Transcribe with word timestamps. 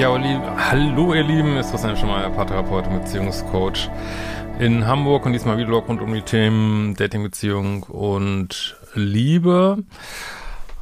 Ja, 0.00 0.18
hallo 0.56 1.12
ihr 1.12 1.22
Lieben, 1.22 1.58
ist 1.58 1.72
Christian 1.72 1.94
schon 1.94 2.08
mal 2.08 2.30
Paartherapeut 2.30 2.86
und 2.86 3.02
Beziehungscoach 3.02 3.90
in 4.58 4.86
Hamburg 4.86 5.26
und 5.26 5.34
diesmal 5.34 5.58
wieder 5.58 5.72
rund 5.72 6.00
um 6.00 6.14
die 6.14 6.22
Themen 6.22 6.94
Dating, 6.94 7.22
Beziehung 7.22 7.82
und 7.82 8.78
Liebe. 8.94 9.84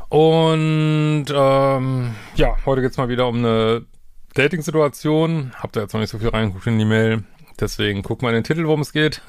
Und 0.09 1.25
ähm, 1.35 2.15
ja, 2.37 2.57
heute 2.65 2.81
geht's 2.81 2.97
mal 2.97 3.09
wieder 3.09 3.27
um 3.27 3.39
eine 3.39 3.87
Dating-Situation. 4.35 5.51
Habt 5.57 5.77
ihr 5.77 5.83
jetzt 5.83 5.95
noch 5.95 6.01
nicht 6.01 6.11
so 6.11 6.21
viel 6.21 6.29
reingeguckt 6.29 6.69
in 6.69 6.79
die 6.79 6.85
Mail, 6.85 7.25
deswegen 7.59 8.05
guck 8.05 8.23
mal 8.23 8.29
in 8.29 8.37
den 8.37 8.45
Titel, 8.45 8.67
worum 8.67 8.83
es 8.83 8.93
geht. 8.93 9.21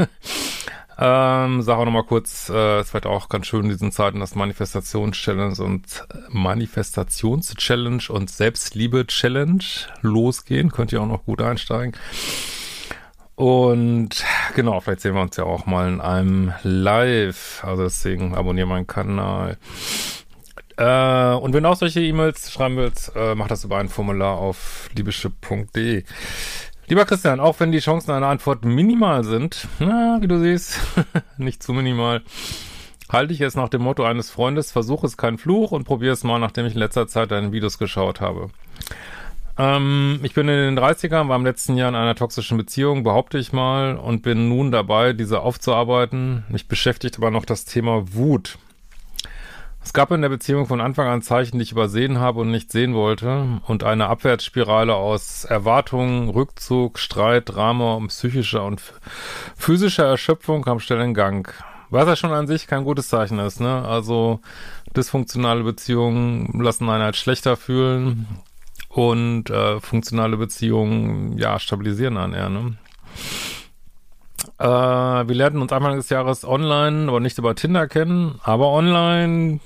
Ähm, 1.01 1.61
sag 1.61 1.77
auch 1.77 1.85
nochmal 1.85 2.03
kurz, 2.03 2.49
äh, 2.49 2.79
es 2.79 2.93
wird 2.93 3.05
auch 3.05 3.29
ganz 3.29 3.47
schön 3.47 3.63
in 3.63 3.69
diesen 3.69 3.93
Zeiten 3.93 4.19
das 4.19 4.35
Manifestations-Challenge 4.35 5.63
und 5.63 6.05
Manifestations-Challenge 6.27 8.03
und 8.09 8.29
Selbstliebe-Challenge 8.29 9.63
losgehen. 10.01 10.71
Könnt 10.71 10.91
ihr 10.91 11.01
auch 11.01 11.07
noch 11.07 11.23
gut 11.23 11.41
einsteigen. 11.41 11.95
Und 13.35 14.25
genau, 14.55 14.81
vielleicht 14.81 14.99
sehen 14.99 15.15
wir 15.15 15.21
uns 15.21 15.37
ja 15.37 15.45
auch 15.45 15.65
mal 15.65 15.87
in 15.87 16.01
einem 16.01 16.53
Live. 16.63 17.63
Also 17.63 17.83
deswegen 17.83 18.35
abonniere 18.35 18.67
meinen 18.67 18.85
Kanal. 18.85 19.57
Äh, 20.75 21.33
und 21.35 21.53
wenn 21.53 21.63
du 21.63 21.69
auch 21.69 21.77
solche 21.77 22.01
E-Mails 22.01 22.51
schreiben 22.51 22.75
willst, 22.75 23.13
äh, 23.15 23.35
mach 23.35 23.47
das 23.47 23.63
über 23.63 23.77
ein 23.77 23.87
Formular 23.87 24.37
auf 24.37 24.89
liebische.de. 24.93 26.03
Lieber 26.89 27.05
Christian, 27.05 27.39
auch 27.39 27.59
wenn 27.59 27.71
die 27.71 27.77
Chancen 27.77 28.09
einer 28.09 28.29
Antwort 28.29 28.65
minimal 28.65 29.23
sind, 29.23 29.67
na, 29.77 30.17
wie 30.21 30.27
du 30.27 30.39
siehst, 30.39 30.79
nicht 31.37 31.61
zu 31.61 31.71
minimal, 31.71 32.23
halte 33.07 33.31
ich 33.31 33.41
es 33.41 33.53
nach 33.53 33.69
dem 33.69 33.83
Motto 33.83 34.03
eines 34.03 34.31
Freundes, 34.31 34.71
versuche 34.71 35.05
es 35.05 35.15
kein 35.15 35.37
Fluch 35.37 35.71
und 35.71 35.83
probiere 35.83 36.13
es 36.13 36.23
mal, 36.23 36.39
nachdem 36.39 36.65
ich 36.65 36.73
in 36.73 36.79
letzter 36.79 37.07
Zeit 37.07 37.29
deine 37.29 37.51
Videos 37.51 37.77
geschaut 37.77 38.21
habe. 38.21 38.49
Ähm, 39.59 40.19
ich 40.23 40.33
bin 40.33 40.47
in 40.47 40.75
den 40.75 40.79
30ern, 40.79 41.27
war 41.27 41.35
im 41.35 41.45
letzten 41.45 41.77
Jahr 41.77 41.89
in 41.89 41.95
einer 41.95 42.15
toxischen 42.15 42.57
Beziehung, 42.57 43.03
behaupte 43.03 43.37
ich 43.37 43.53
mal, 43.53 43.95
und 43.95 44.23
bin 44.23 44.49
nun 44.49 44.71
dabei, 44.71 45.13
diese 45.13 45.41
aufzuarbeiten. 45.41 46.43
Mich 46.49 46.67
beschäftigt 46.67 47.19
aber 47.19 47.29
noch 47.29 47.45
das 47.45 47.65
Thema 47.65 48.15
Wut. 48.15 48.57
Es 49.89 49.93
gab 49.93 50.11
in 50.11 50.21
der 50.21 50.29
Beziehung 50.29 50.67
von 50.67 50.81
Anfang 50.81 51.07
an 51.07 51.23
Zeichen, 51.23 51.57
die 51.57 51.63
ich 51.63 51.71
übersehen 51.71 52.19
habe 52.19 52.41
und 52.41 52.51
nicht 52.51 52.71
sehen 52.71 52.93
wollte 52.93 53.59
und 53.65 53.83
eine 53.83 54.05
Abwärtsspirale 54.05 54.93
aus 54.93 55.45
Erwartungen, 55.45 56.29
Rückzug, 56.29 56.99
Streit, 56.99 57.49
Drama 57.49 57.95
und 57.95 58.09
psychischer 58.09 58.65
und 58.65 58.83
physischer 59.55 60.05
Erschöpfung 60.05 60.61
kam 60.61 60.79
schnell 60.79 61.01
in 61.01 61.15
Gang. 61.15 61.51
Was 61.89 62.07
ja 62.07 62.15
schon 62.15 62.33
an 62.33 62.45
sich 62.45 62.67
kein 62.67 62.83
gutes 62.83 63.09
Zeichen 63.09 63.39
ist, 63.39 63.61
ne? 63.61 63.83
Also 63.83 64.41
dysfunktionale 64.95 65.63
Beziehungen 65.63 66.61
lassen 66.61 66.87
einen 66.87 67.01
halt 67.01 67.15
schlechter 67.15 67.57
fühlen 67.57 68.27
und 68.89 69.49
äh, 69.49 69.79
funktionale 69.79 70.37
Beziehungen, 70.37 71.35
ja, 71.39 71.57
stabilisieren 71.57 72.17
einen 72.17 72.35
eher, 72.35 72.49
ne? 72.49 72.77
Äh, 74.57 74.65
wir 74.65 75.35
lernten 75.35 75.61
uns 75.61 75.71
Anfang 75.71 75.95
des 75.95 76.09
Jahres 76.09 76.45
online, 76.45 77.07
aber 77.09 77.19
nicht 77.19 77.37
über 77.37 77.55
Tinder 77.55 77.87
kennen, 77.87 78.39
aber 78.43 78.69
online 78.69 79.59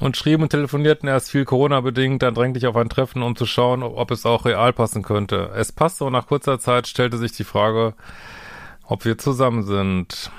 und 0.00 0.16
schrieben 0.16 0.44
und 0.44 0.50
telefonierten 0.50 1.08
erst 1.08 1.30
viel 1.30 1.44
Corona-bedingt, 1.44 2.22
dann 2.22 2.34
drängte 2.34 2.58
ich 2.58 2.66
auf 2.66 2.76
ein 2.76 2.88
Treffen, 2.88 3.22
um 3.22 3.36
zu 3.36 3.46
schauen, 3.46 3.82
ob, 3.82 4.10
es 4.10 4.26
auch 4.26 4.44
real 4.44 4.72
passen 4.72 5.02
könnte. 5.02 5.50
Es 5.54 5.72
passte 5.72 6.04
und 6.04 6.12
nach 6.12 6.26
kurzer 6.26 6.58
Zeit 6.60 6.86
stellte 6.86 7.18
sich 7.18 7.32
die 7.32 7.44
Frage, 7.44 7.94
ob 8.84 9.04
wir 9.04 9.18
zusammen 9.18 9.64
sind. 9.64 10.30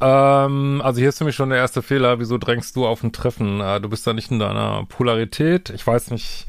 Ähm, 0.00 0.82
also 0.84 0.98
hier 1.00 1.08
ist 1.08 1.18
für 1.18 1.24
mich 1.24 1.36
schon 1.36 1.50
der 1.50 1.58
erste 1.58 1.80
Fehler. 1.80 2.18
Wieso 2.18 2.36
drängst 2.36 2.76
du 2.76 2.86
auf 2.86 3.02
ein 3.02 3.12
Treffen? 3.12 3.60
Äh, 3.60 3.80
du 3.80 3.88
bist 3.88 4.06
da 4.06 4.12
nicht 4.12 4.30
in 4.30 4.38
deiner 4.38 4.84
Polarität. 4.86 5.70
Ich 5.70 5.86
weiß 5.86 6.10
nicht, 6.10 6.46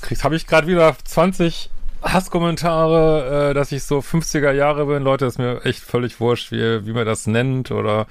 das 0.00 0.08
kriegst, 0.08 0.24
habe 0.24 0.36
ich 0.36 0.46
gerade 0.46 0.66
wieder 0.66 0.96
20 1.04 1.70
Hasskommentare, 2.02 3.50
äh, 3.50 3.54
dass 3.54 3.72
ich 3.72 3.84
so 3.84 3.98
50er 3.98 4.52
Jahre 4.52 4.86
bin. 4.86 5.02
Leute, 5.02 5.26
ist 5.26 5.38
mir 5.38 5.64
echt 5.64 5.80
völlig 5.80 6.18
wurscht, 6.20 6.50
wie, 6.50 6.86
wie 6.86 6.92
man 6.92 7.04
das 7.04 7.26
nennt. 7.26 7.70
Oder 7.70 8.06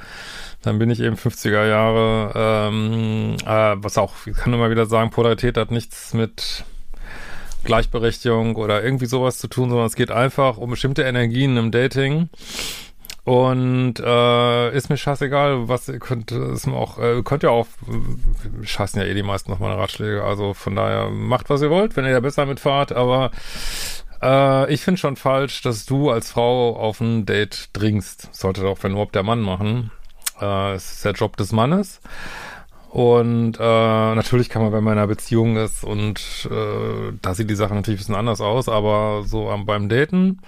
dann 0.61 0.77
bin 0.77 0.91
ich 0.91 0.99
eben 0.99 1.15
50er 1.15 1.67
Jahre. 1.67 2.31
Ähm, 2.35 3.35
äh, 3.43 3.75
was 3.77 3.97
auch, 3.97 4.13
ich 4.27 4.35
kann 4.35 4.57
mal 4.57 4.69
wieder 4.69 4.85
sagen, 4.85 5.09
Polarität 5.09 5.57
hat 5.57 5.71
nichts 5.71 6.13
mit 6.13 6.63
Gleichberechtigung 7.63 8.55
oder 8.55 8.83
irgendwie 8.83 9.07
sowas 9.07 9.39
zu 9.39 9.47
tun, 9.47 9.69
sondern 9.69 9.87
es 9.87 9.95
geht 9.95 10.11
einfach 10.11 10.57
um 10.57 10.69
bestimmte 10.69 11.01
Energien 11.01 11.57
im 11.57 11.71
Dating. 11.71 12.29
Und 13.29 13.99
äh, 13.99 14.75
ist 14.75 14.89
mir 14.89 14.97
scheißegal, 14.97 15.67
was 15.67 15.87
ihr 15.87 15.99
könnt, 15.99 16.31
ist 16.31 16.65
mir 16.65 16.73
auch, 16.73 16.97
äh, 16.97 17.21
könnt 17.21 17.43
ihr 17.43 17.51
auch, 17.51 17.67
äh, 17.87 18.65
scheißen 18.65 18.99
ja 18.99 19.05
eh 19.05 19.13
die 19.13 19.21
meisten 19.21 19.51
noch 19.51 19.59
meine 19.59 19.77
Ratschläge, 19.77 20.23
also 20.23 20.55
von 20.55 20.75
daher 20.75 21.11
macht, 21.11 21.47
was 21.51 21.61
ihr 21.61 21.69
wollt, 21.69 21.95
wenn 21.95 22.05
ihr 22.05 22.13
da 22.13 22.21
besser 22.21 22.47
mitfahrt, 22.47 22.91
aber 22.91 23.29
äh, 24.23 24.73
ich 24.73 24.81
finde 24.81 24.99
schon 24.99 25.15
falsch, 25.15 25.61
dass 25.61 25.85
du 25.85 26.09
als 26.09 26.31
Frau 26.31 26.75
auf 26.75 27.01
ein 27.01 27.27
Date 27.27 27.69
dringst. 27.73 28.33
Sollte 28.33 28.61
doch, 28.61 28.81
wenn 28.81 28.93
überhaupt 28.93 29.13
der 29.13 29.21
Mann 29.21 29.41
machen. 29.41 29.91
Äh, 30.41 30.73
es 30.73 30.93
ist 30.93 31.05
der 31.05 31.13
Job 31.13 31.37
des 31.37 31.51
Mannes. 31.51 32.01
Und 32.89 33.59
äh, 33.59 34.15
natürlich 34.15 34.49
kann 34.49 34.63
man, 34.63 34.71
wenn 34.71 34.83
man 34.83 34.93
in 34.93 34.97
einer 34.97 35.07
Beziehung 35.07 35.55
ist 35.55 35.83
und 35.83 36.49
äh, 36.49 37.13
da 37.21 37.35
sieht 37.35 37.51
die 37.51 37.55
Sache 37.55 37.75
natürlich 37.75 37.99
ein 37.99 38.01
bisschen 38.01 38.15
anders 38.15 38.41
aus, 38.41 38.67
aber 38.69 39.21
so 39.23 39.51
am, 39.51 39.67
beim 39.67 39.87
Daten 39.87 40.39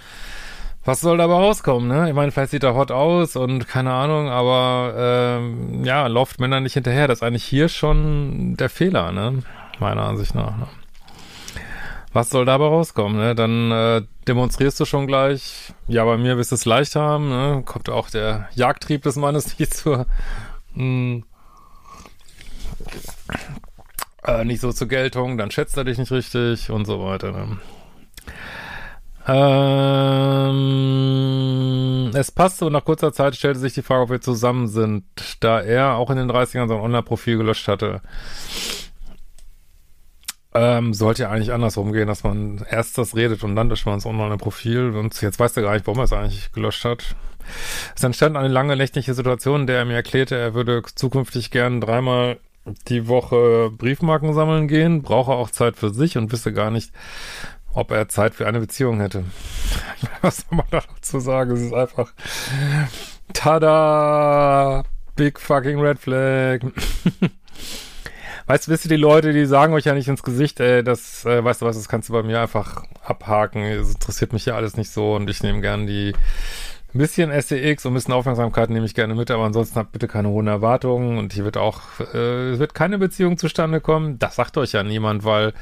was 0.83 1.01
soll 1.01 1.17
dabei 1.17 1.35
rauskommen, 1.35 1.87
ne? 1.87 2.09
Ich 2.09 2.15
meine, 2.15 2.31
vielleicht 2.31 2.51
sieht 2.51 2.63
er 2.63 2.73
hot 2.73 2.91
aus 2.91 3.35
und 3.35 3.67
keine 3.67 3.93
Ahnung, 3.93 4.29
aber 4.29 4.93
ähm, 4.97 5.83
ja, 5.83 6.07
läuft 6.07 6.39
Männer 6.39 6.59
nicht 6.59 6.73
hinterher. 6.73 7.07
Das 7.07 7.19
ist 7.19 7.23
eigentlich 7.23 7.43
hier 7.43 7.69
schon 7.69 8.55
der 8.57 8.69
Fehler, 8.69 9.11
ne? 9.11 9.43
Meiner 9.79 10.03
Ansicht 10.03 10.33
nach. 10.33 10.57
Ne? 10.57 10.67
Was 12.13 12.29
soll 12.29 12.45
dabei 12.45 12.65
rauskommen, 12.65 13.17
ne? 13.17 13.35
Dann 13.35 13.71
äh, 13.71 14.01
demonstrierst 14.27 14.79
du 14.79 14.85
schon 14.85 15.07
gleich, 15.07 15.73
ja, 15.87 16.03
bei 16.03 16.17
mir 16.17 16.37
wirst 16.37 16.51
du 16.51 16.55
es 16.55 16.65
leicht 16.65 16.95
haben, 16.95 17.29
ne? 17.29 17.61
Kommt 17.63 17.89
auch 17.89 18.09
der 18.09 18.49
Jagdtrieb 18.55 19.03
des 19.03 19.15
Mannes 19.17 19.59
nicht 19.59 19.73
zur 19.73 20.07
mh, 20.73 21.21
äh, 24.25 24.45
nicht 24.45 24.61
so 24.61 24.71
zur 24.71 24.87
Geltung, 24.87 25.37
dann 25.37 25.51
schätzt 25.51 25.77
er 25.77 25.83
dich 25.83 25.97
nicht 25.97 26.11
richtig 26.11 26.71
und 26.71 26.85
so 26.85 27.03
weiter, 27.03 27.31
ne? 27.31 27.57
Ähm, 29.27 30.61
es 32.13 32.31
passte 32.31 32.65
und 32.65 32.73
nach 32.73 32.85
kurzer 32.85 33.13
Zeit 33.13 33.35
stellte 33.35 33.59
sich 33.59 33.73
die 33.73 33.83
Frage, 33.83 34.01
ob 34.03 34.09
wir 34.09 34.21
zusammen 34.21 34.67
sind, 34.67 35.03
da 35.41 35.61
er 35.61 35.95
auch 35.95 36.09
in 36.09 36.17
den 36.17 36.29
30ern 36.29 36.67
sein 36.67 36.79
Online-Profil 36.79 37.37
gelöscht 37.37 37.67
hatte. 37.67 38.01
Ähm, 40.53 40.93
sollte 40.93 41.23
ja 41.23 41.29
eigentlich 41.29 41.53
andersrum 41.53 41.93
gehen, 41.93 42.07
dass 42.07 42.23
man 42.23 42.65
erst 42.69 42.97
das 42.97 43.15
redet 43.15 43.43
und 43.43 43.55
dann 43.55 43.69
löscht 43.69 43.85
man 43.85 43.95
das 43.95 44.05
Online-Profil 44.05 44.89
und 44.97 45.21
jetzt 45.21 45.39
weiß 45.39 45.55
er 45.55 45.63
gar 45.63 45.73
nicht, 45.73 45.87
warum 45.87 45.99
er 45.99 46.05
es 46.05 46.13
eigentlich 46.13 46.51
gelöscht 46.51 46.83
hat. 46.83 47.15
Es 47.95 48.03
entstand 48.03 48.35
eine 48.35 48.49
lange 48.49 48.75
nächtliche 48.75 49.13
Situation, 49.13 49.61
in 49.61 49.67
der 49.67 49.77
er 49.77 49.85
mir 49.85 49.95
erklärte, 49.95 50.35
er 50.35 50.53
würde 50.53 50.81
zukünftig 50.95 51.51
gern 51.51 51.79
dreimal 51.79 52.37
die 52.87 53.07
Woche 53.07 53.71
Briefmarken 53.71 54.33
sammeln 54.33 54.67
gehen, 54.67 55.01
brauche 55.01 55.31
auch 55.31 55.49
Zeit 55.49 55.77
für 55.77 55.93
sich 55.93 56.17
und 56.17 56.31
wisse 56.31 56.53
gar 56.53 56.69
nicht, 56.69 56.91
ob 57.73 57.91
er 57.91 58.09
Zeit 58.09 58.35
für 58.35 58.47
eine 58.47 58.59
Beziehung 58.59 58.99
hätte. 58.99 59.23
Was 60.21 60.37
soll 60.37 60.57
man 60.57 60.67
dazu 60.69 61.19
sagen? 61.19 61.51
Es 61.51 61.61
ist 61.61 61.73
einfach 61.73 62.13
Tada! 63.33 64.83
Big 65.15 65.39
fucking 65.39 65.79
Red 65.79 65.99
Flag. 65.99 66.61
weißt 68.47 68.67
du, 68.67 68.71
wisst 68.71 68.85
ihr, 68.85 68.89
die 68.89 68.95
Leute, 68.95 69.33
die 69.33 69.45
sagen 69.45 69.73
euch 69.73 69.85
ja 69.85 69.93
nicht 69.93 70.07
ins 70.07 70.23
Gesicht, 70.23 70.59
ey, 70.59 70.83
das, 70.83 71.25
äh, 71.25 71.43
weißt 71.43 71.61
du 71.61 71.65
was, 71.65 71.75
das 71.75 71.89
kannst 71.89 72.09
du 72.09 72.13
bei 72.13 72.23
mir 72.23 72.41
einfach 72.41 72.83
abhaken. 73.03 73.63
Es 73.63 73.93
interessiert 73.93 74.33
mich 74.33 74.45
ja 74.45 74.55
alles 74.55 74.77
nicht 74.77 74.91
so 74.91 75.15
und 75.15 75.29
ich 75.29 75.43
nehme 75.43 75.61
gern 75.61 75.85
die 75.87 76.13
Ein 76.93 76.97
bisschen 76.97 77.31
SEX 77.41 77.85
und 77.85 77.91
ein 77.91 77.95
bisschen 77.95 78.13
Aufmerksamkeit 78.13 78.69
nehme 78.69 78.85
ich 78.85 78.95
gerne 78.95 79.15
mit, 79.15 79.31
aber 79.31 79.43
ansonsten 79.43 79.77
habt 79.79 79.93
bitte 79.93 80.07
keine 80.07 80.29
hohen 80.29 80.47
Erwartungen 80.47 81.17
und 81.17 81.33
hier 81.33 81.45
wird 81.45 81.57
auch, 81.57 81.81
äh, 82.13 82.51
es 82.51 82.59
wird 82.59 82.73
keine 82.73 82.97
Beziehung 82.97 83.37
zustande 83.37 83.79
kommen. 83.79 84.19
Das 84.19 84.35
sagt 84.35 84.57
euch 84.57 84.73
ja 84.73 84.83
niemand, 84.83 85.23
weil 85.23 85.53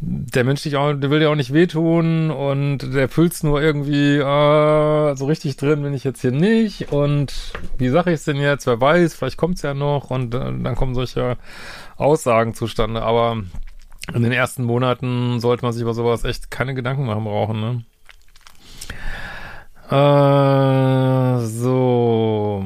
der 0.00 0.44
Mensch 0.44 0.62
dich 0.62 0.76
auch, 0.76 0.92
der 0.92 1.10
will 1.10 1.20
dir 1.20 1.30
auch 1.30 1.34
nicht 1.34 1.52
wehtun 1.52 2.30
und 2.30 2.78
der 2.94 3.08
fühlt's 3.08 3.42
nur 3.42 3.62
irgendwie 3.62 4.16
äh, 4.16 5.16
so 5.16 5.26
richtig 5.26 5.56
drin, 5.56 5.82
bin 5.82 5.94
ich 5.94 6.04
jetzt 6.04 6.20
hier 6.20 6.32
nicht 6.32 6.92
und 6.92 7.52
wie 7.78 7.88
sage 7.88 8.10
ich 8.10 8.16
es 8.16 8.24
denn 8.24 8.36
jetzt? 8.36 8.66
Wer 8.66 8.80
weiß, 8.80 9.14
vielleicht 9.14 9.36
kommt's 9.36 9.62
ja 9.62 9.74
noch 9.74 10.10
und 10.10 10.34
äh, 10.34 10.38
dann 10.38 10.74
kommen 10.74 10.94
solche 10.94 11.36
Aussagen 11.96 12.54
zustande, 12.54 13.02
aber 13.02 13.42
in 14.12 14.22
den 14.22 14.32
ersten 14.32 14.64
Monaten 14.64 15.40
sollte 15.40 15.64
man 15.64 15.72
sich 15.72 15.82
über 15.82 15.94
sowas 15.94 16.24
echt 16.24 16.50
keine 16.50 16.74
Gedanken 16.74 17.06
machen 17.06 17.24
brauchen, 17.24 17.60
ne? 17.60 17.84
Äh, 19.90 21.44
so, 21.46 22.64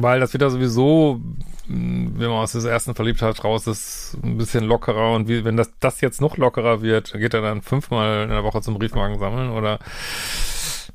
weil 0.00 0.20
das 0.20 0.32
wieder 0.34 0.50
sowieso, 0.50 1.20
wenn 1.68 2.28
man 2.28 2.38
aus 2.38 2.52
der 2.52 2.70
ersten 2.70 2.94
Verliebtheit 2.94 3.44
raus 3.44 3.66
ist, 3.66 4.16
ein 4.22 4.38
bisschen 4.38 4.64
lockerer 4.64 5.14
und 5.14 5.28
wie, 5.28 5.44
wenn 5.44 5.56
das, 5.56 5.70
das 5.80 6.00
jetzt 6.00 6.20
noch 6.20 6.38
lockerer 6.38 6.80
wird, 6.80 7.12
geht 7.12 7.34
er 7.34 7.42
dann 7.42 7.60
fünfmal 7.60 8.24
in 8.24 8.30
der 8.30 8.42
Woche 8.42 8.62
zum 8.62 8.78
Briefmarken 8.78 9.18
sammeln 9.18 9.50
oder, 9.50 9.78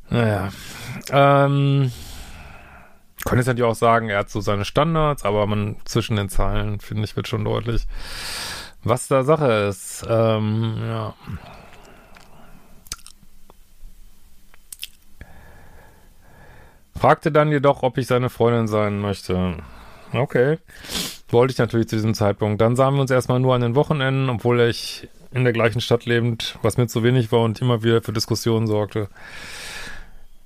naja, 0.09 0.49
ähm, 1.11 1.91
könnte 3.23 3.37
jetzt 3.37 3.47
natürlich 3.47 3.69
auch 3.69 3.75
sagen, 3.75 4.09
er 4.09 4.19
hat 4.19 4.29
so 4.31 4.41
seine 4.41 4.65
Standards, 4.65 5.23
aber 5.23 5.45
man 5.45 5.77
zwischen 5.85 6.15
den 6.15 6.29
Zeilen, 6.29 6.79
finde 6.79 7.03
ich, 7.03 7.15
wird 7.15 7.27
schon 7.27 7.45
deutlich, 7.45 7.87
was 8.83 9.07
da 9.07 9.23
Sache 9.23 9.51
ist. 9.69 10.05
Ähm, 10.09 10.75
ja. 10.81 11.13
Fragte 16.99 17.31
dann 17.31 17.51
jedoch, 17.51 17.83
ob 17.83 17.97
ich 17.97 18.07
seine 18.07 18.29
Freundin 18.29 18.67
sein 18.67 18.99
möchte. 18.99 19.57
Okay. 20.13 20.59
Wollte 21.29 21.53
ich 21.53 21.57
natürlich 21.57 21.87
zu 21.87 21.95
diesem 21.95 22.13
Zeitpunkt. 22.13 22.61
Dann 22.61 22.75
sahen 22.75 22.93
wir 22.95 23.01
uns 23.01 23.11
erstmal 23.11 23.39
nur 23.39 23.55
an 23.55 23.61
den 23.61 23.75
Wochenenden, 23.75 24.29
obwohl 24.29 24.61
ich 24.61 25.07
in 25.33 25.43
der 25.43 25.53
gleichen 25.53 25.81
Stadt 25.81 26.05
lebend, 26.05 26.57
was 26.61 26.77
mir 26.77 26.87
zu 26.87 27.03
wenig 27.03 27.31
war 27.31 27.41
und 27.41 27.59
immer 27.61 27.83
wieder 27.83 28.01
für 28.01 28.13
Diskussionen 28.13 28.67
sorgte. 28.67 29.09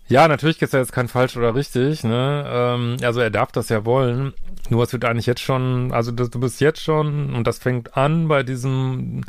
Ja, 0.08 0.30
natürlich 0.30 0.62
ist 0.62 0.72
ja 0.72 0.80
jetzt 0.80 0.94
kein 0.94 1.10
falsch 1.10 1.36
oder 1.36 1.54
richtig, 1.54 2.06
ne? 2.06 2.46
Ähm, 2.48 2.98
also 3.02 3.20
er 3.20 3.30
darf 3.30 3.52
das 3.52 3.68
ja 3.68 3.84
wollen. 3.84 4.34
Nur 4.70 4.84
es 4.84 4.94
wird 4.94 5.04
eigentlich 5.04 5.26
jetzt 5.26 5.42
schon, 5.42 5.92
also 5.92 6.12
du 6.12 6.40
bist 6.40 6.62
jetzt 6.62 6.82
schon, 6.82 7.36
und 7.36 7.46
das 7.46 7.60
fängt 7.60 7.98
an 7.98 8.30
bei 8.30 8.44
diesem 8.44 9.24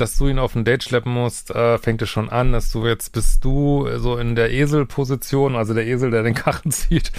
dass 0.00 0.16
du 0.16 0.28
ihn 0.28 0.38
auf 0.38 0.54
ein 0.54 0.64
Date 0.64 0.82
schleppen 0.84 1.12
musst, 1.12 1.50
äh, 1.50 1.78
fängt 1.78 2.02
es 2.02 2.08
schon 2.08 2.30
an, 2.30 2.52
dass 2.52 2.70
du 2.70 2.86
jetzt 2.86 3.12
bist 3.12 3.44
du 3.44 3.88
so 3.98 4.16
in 4.16 4.34
der 4.34 4.52
Eselposition, 4.52 5.56
also 5.56 5.74
der 5.74 5.86
Esel, 5.86 6.10
der 6.10 6.22
den 6.22 6.34
Karren 6.34 6.70
zieht. 6.70 7.12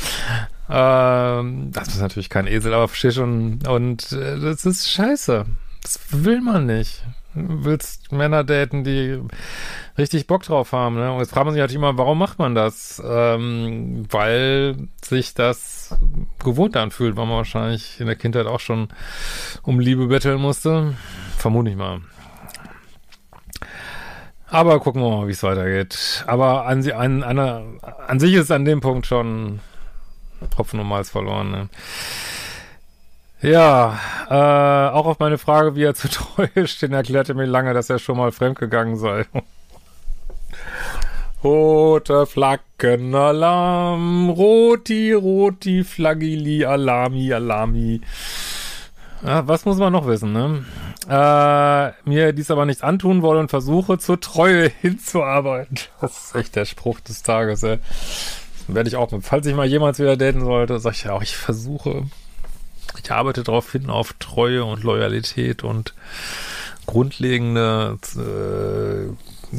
Ähm, 0.70 1.72
das 1.72 1.90
ist 1.90 2.02
natürlich 2.02 2.30
kein 2.30 2.48
Esel, 2.48 2.74
aber 2.74 2.88
versteh 2.88 3.12
schon. 3.12 3.60
Und 3.68 4.12
äh, 4.14 4.40
das 4.40 4.66
ist 4.66 4.90
scheiße. 4.90 5.46
Das 5.84 6.00
will 6.12 6.42
man 6.42 6.66
nicht. 6.66 7.04
Du 7.34 7.64
willst 7.64 8.12
Männer 8.12 8.44
daten, 8.44 8.84
die 8.84 9.20
richtig 9.98 10.28
Bock 10.28 10.44
drauf 10.44 10.74
haben. 10.74 10.96
Ne? 10.96 11.12
Und 11.12 11.20
jetzt 11.20 11.32
fragt 11.32 11.46
man 11.46 11.54
sich 11.54 11.62
halt 11.62 11.74
immer, 11.74 11.98
warum 11.98 12.18
macht 12.20 12.40
man 12.40 12.56
das? 12.56 13.02
Ähm, 13.06 14.06
weil 14.10 14.76
sich 15.04 15.34
das 15.34 15.98
gewohnt 16.44 16.76
anfühlt, 16.76 17.16
weil 17.16 17.26
man 17.26 17.38
wahrscheinlich 17.38 18.00
in 18.00 18.08
der 18.08 18.16
Kindheit 18.16 18.48
auch 18.48 18.60
schon 18.60 18.90
um 19.62 19.80
Liebe 19.80 20.08
betteln 20.08 20.42
musste. 20.42 20.94
Vermute 21.38 21.70
ich 21.70 21.78
mal. 21.78 22.02
Aber 24.52 24.82
gucken 24.82 25.02
wir 25.02 25.10
mal, 25.10 25.28
wie 25.28 25.32
es 25.32 25.44
weitergeht. 25.44 26.26
Aber 26.28 26.66
an, 26.66 26.90
an, 26.92 27.24
an, 27.24 27.80
an 28.08 28.20
sich 28.20 28.34
ist 28.34 28.52
an 28.52 28.66
dem 28.66 28.82
Punkt 28.82 29.08
schon 29.08 29.62
Hopfen 30.58 30.80
und 30.82 30.88
Malz 30.88 31.10
verloren. 31.10 31.52
Ne? 31.52 31.70
Ja, 33.42 33.98
äh, 34.30 34.94
auch 34.94 35.06
auf 35.06 35.20
meine 35.20 35.38
Frage, 35.38 35.76
wie 35.76 35.84
er 35.84 35.96
zu 35.96 36.10
treu 36.12 36.48
steht, 36.66 36.92
erklärte 36.92 37.34
mir 37.34 37.46
lange, 37.46 37.74
dass 37.74 37.90
er 37.90 37.98
schon 37.98 38.18
mal 38.18 38.34
fremdgegangen 38.34 38.98
sei. 38.98 39.26
Rote 41.44 42.28
Flaggen, 42.28 43.16
Alarm, 43.16 44.30
Roti, 44.30 45.14
Roti, 45.14 45.84
Flagili, 45.84 46.66
Alami, 46.66 47.34
Alami. 47.34 48.02
Ja, 49.26 49.48
was 49.48 49.66
muss 49.66 49.78
man 49.78 49.94
noch 49.94 50.06
wissen, 50.06 50.34
ne? 50.34 50.66
Äh, 51.10 51.92
mir 52.08 52.32
dies 52.34 52.52
aber 52.52 52.66
nicht 52.66 52.84
antun 52.84 53.22
wolle 53.22 53.40
und 53.40 53.50
versuche 53.50 53.98
zur 53.98 54.20
Treue 54.20 54.70
hinzuarbeiten. 54.82 55.80
Das 56.00 56.26
ist 56.26 56.36
echt 56.36 56.56
der 56.56 56.66
Spruch 56.66 57.00
des 57.00 57.24
Tages, 57.24 57.64
ey. 57.64 57.80
Werde 58.68 58.90
ich 58.90 58.96
auch, 58.96 59.12
falls 59.22 59.48
ich 59.48 59.56
mal 59.56 59.66
jemals 59.66 60.00
wieder 60.00 60.16
daten 60.16 60.42
sollte, 60.42 60.80
sag 60.80 60.94
ich 60.94 61.04
ja 61.04 61.14
auch, 61.14 61.24
ich 61.24 61.36
versuche, 61.36 62.04
ich 63.04 63.12
arbeite 63.12 63.44
darauf 63.44 63.72
hin 63.72 63.90
auf 63.90 64.14
Treue 64.20 64.64
und 64.64 64.84
Loyalität 64.84 65.64
und 65.64 65.94
grundlegende 66.86 67.98
äh, 68.16 69.56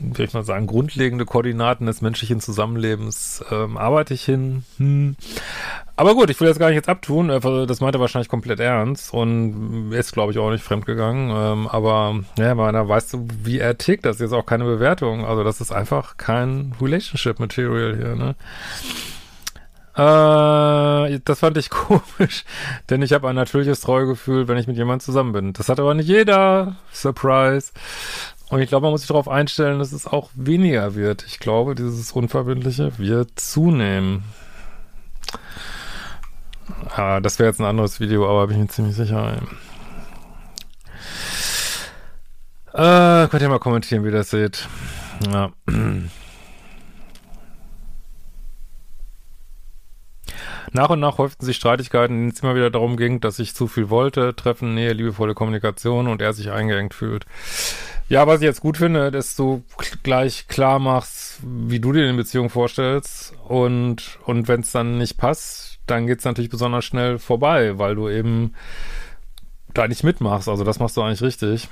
würde 0.00 0.24
ich 0.24 0.34
mal 0.34 0.44
sagen, 0.44 0.66
grundlegende 0.66 1.24
Koordinaten 1.24 1.86
des 1.86 2.00
menschlichen 2.00 2.40
Zusammenlebens 2.40 3.44
ähm, 3.50 3.76
arbeite 3.76 4.14
ich 4.14 4.24
hin. 4.24 4.64
Hm. 4.78 5.16
Aber 5.96 6.14
gut, 6.14 6.30
ich 6.30 6.40
will 6.40 6.48
das 6.48 6.58
gar 6.58 6.68
nicht 6.68 6.76
jetzt 6.76 6.88
abtun. 6.88 7.30
Äh, 7.30 7.66
das 7.66 7.80
meinte 7.80 7.98
er 7.98 8.00
wahrscheinlich 8.00 8.28
komplett 8.28 8.60
ernst 8.60 9.12
und 9.12 9.92
ist, 9.92 10.12
glaube 10.12 10.32
ich, 10.32 10.38
auch 10.38 10.50
nicht 10.50 10.64
fremdgegangen. 10.64 11.30
Ähm, 11.30 11.68
aber 11.68 12.20
ja, 12.38 12.54
da 12.54 12.88
weißt 12.88 13.14
du, 13.14 13.26
wie 13.42 13.58
er 13.58 13.78
tickt. 13.78 14.04
Das 14.04 14.16
ist 14.16 14.22
jetzt 14.22 14.32
auch 14.32 14.46
keine 14.46 14.64
Bewertung. 14.64 15.24
Also 15.24 15.44
das 15.44 15.60
ist 15.60 15.72
einfach 15.72 16.16
kein 16.16 16.74
Relationship-Material 16.80 17.96
hier, 17.96 18.16
ne? 18.16 18.34
Äh, 19.98 21.18
das 21.24 21.40
fand 21.40 21.56
ich 21.58 21.70
komisch, 21.70 22.44
denn 22.88 23.02
ich 23.02 23.12
habe 23.12 23.28
ein 23.28 23.34
natürliches 23.34 23.80
Treuegefühl, 23.80 24.46
wenn 24.46 24.56
ich 24.56 24.68
mit 24.68 24.76
jemandem 24.76 25.00
zusammen 25.00 25.32
bin. 25.32 25.52
Das 25.52 25.68
hat 25.68 25.80
aber 25.80 25.94
nicht 25.94 26.08
jeder. 26.08 26.76
Surprise. 26.92 27.72
Und 28.50 28.62
ich 28.62 28.68
glaube, 28.68 28.84
man 28.84 28.92
muss 28.92 29.02
sich 29.02 29.08
darauf 29.08 29.28
einstellen, 29.28 29.78
dass 29.78 29.92
es 29.92 30.06
auch 30.06 30.30
weniger 30.34 30.94
wird. 30.94 31.24
Ich 31.26 31.38
glaube, 31.38 31.74
dieses 31.74 32.12
Unverbindliche 32.12 32.98
wird 32.98 33.38
zunehmen. 33.38 34.24
Ja, 36.96 37.20
das 37.20 37.38
wäre 37.38 37.48
jetzt 37.48 37.60
ein 37.60 37.66
anderes 37.66 38.00
Video, 38.00 38.28
aber 38.28 38.46
bin 38.46 38.56
ich 38.56 38.62
mir 38.62 38.68
ziemlich 38.68 38.96
sicher. 38.96 39.36
Äh, 42.72 43.28
könnt 43.28 43.42
ihr 43.42 43.48
mal 43.48 43.58
kommentieren, 43.58 44.04
wie 44.04 44.08
ihr 44.08 44.12
das 44.12 44.30
seht. 44.30 44.66
Ja. 45.30 45.50
Nach 50.72 50.90
und 50.90 51.00
nach 51.00 51.18
häuften 51.18 51.44
sich 51.44 51.56
Streitigkeiten, 51.56 52.14
in 52.14 52.20
denen 52.20 52.32
es 52.32 52.40
immer 52.40 52.54
wieder 52.54 52.70
darum 52.70 52.96
ging, 52.96 53.20
dass 53.20 53.38
ich 53.38 53.54
zu 53.54 53.68
viel 53.68 53.90
wollte, 53.90 54.36
Treffen, 54.36 54.74
Nähe, 54.74 54.92
liebevolle 54.92 55.34
Kommunikation 55.34 56.08
und 56.08 56.20
er 56.22 56.32
sich 56.34 56.50
eingeengt 56.50 56.94
fühlt. 56.94 57.24
Ja, 58.08 58.26
was 58.26 58.40
ich 58.40 58.46
jetzt 58.46 58.62
gut 58.62 58.78
finde, 58.78 59.10
dass 59.10 59.36
du 59.36 59.62
gleich 60.02 60.48
klar 60.48 60.78
machst, 60.78 61.40
wie 61.42 61.78
du 61.78 61.92
dir 61.92 62.04
eine 62.04 62.16
Beziehung 62.16 62.48
vorstellst 62.48 63.34
und, 63.46 64.18
und 64.24 64.48
wenn 64.48 64.60
es 64.60 64.72
dann 64.72 64.96
nicht 64.96 65.18
passt, 65.18 65.78
dann 65.86 66.06
geht's 66.06 66.24
natürlich 66.24 66.50
besonders 66.50 66.86
schnell 66.86 67.18
vorbei, 67.18 67.78
weil 67.78 67.94
du 67.94 68.08
eben 68.08 68.54
da 69.74 69.86
nicht 69.86 70.04
mitmachst. 70.04 70.48
Also 70.48 70.64
das 70.64 70.78
machst 70.78 70.96
du 70.96 71.02
eigentlich 71.02 71.20
richtig. 71.20 71.68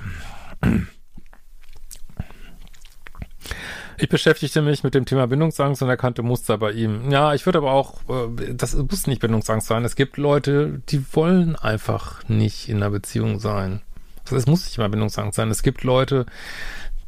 Ich 3.97 4.09
beschäftigte 4.09 4.61
mich 4.61 4.83
mit 4.83 4.93
dem 4.93 5.05
Thema 5.05 5.25
Bindungsangst 5.25 5.81
und 5.81 5.89
erkannte 5.89 6.21
Muster 6.21 6.59
bei 6.59 6.71
ihm. 6.71 7.09
Ja, 7.09 7.33
ich 7.33 7.47
würde 7.47 7.57
aber 7.57 7.71
auch, 7.71 8.01
äh, 8.09 8.53
das 8.53 8.75
muss 8.75 9.07
nicht 9.07 9.21
Bindungsangst 9.21 9.67
sein. 9.67 9.83
Es 9.85 9.95
gibt 9.95 10.17
Leute, 10.17 10.83
die 10.89 11.03
wollen 11.13 11.55
einfach 11.55 12.27
nicht 12.29 12.69
in 12.69 12.77
einer 12.77 12.91
Beziehung 12.91 13.39
sein. 13.39 13.81
Es 14.31 14.47
muss 14.47 14.65
nicht 14.65 14.77
mal 14.77 14.89
Bindungsangst 14.89 15.35
sein. 15.35 15.49
Es 15.49 15.63
gibt 15.63 15.83
Leute, 15.83 16.25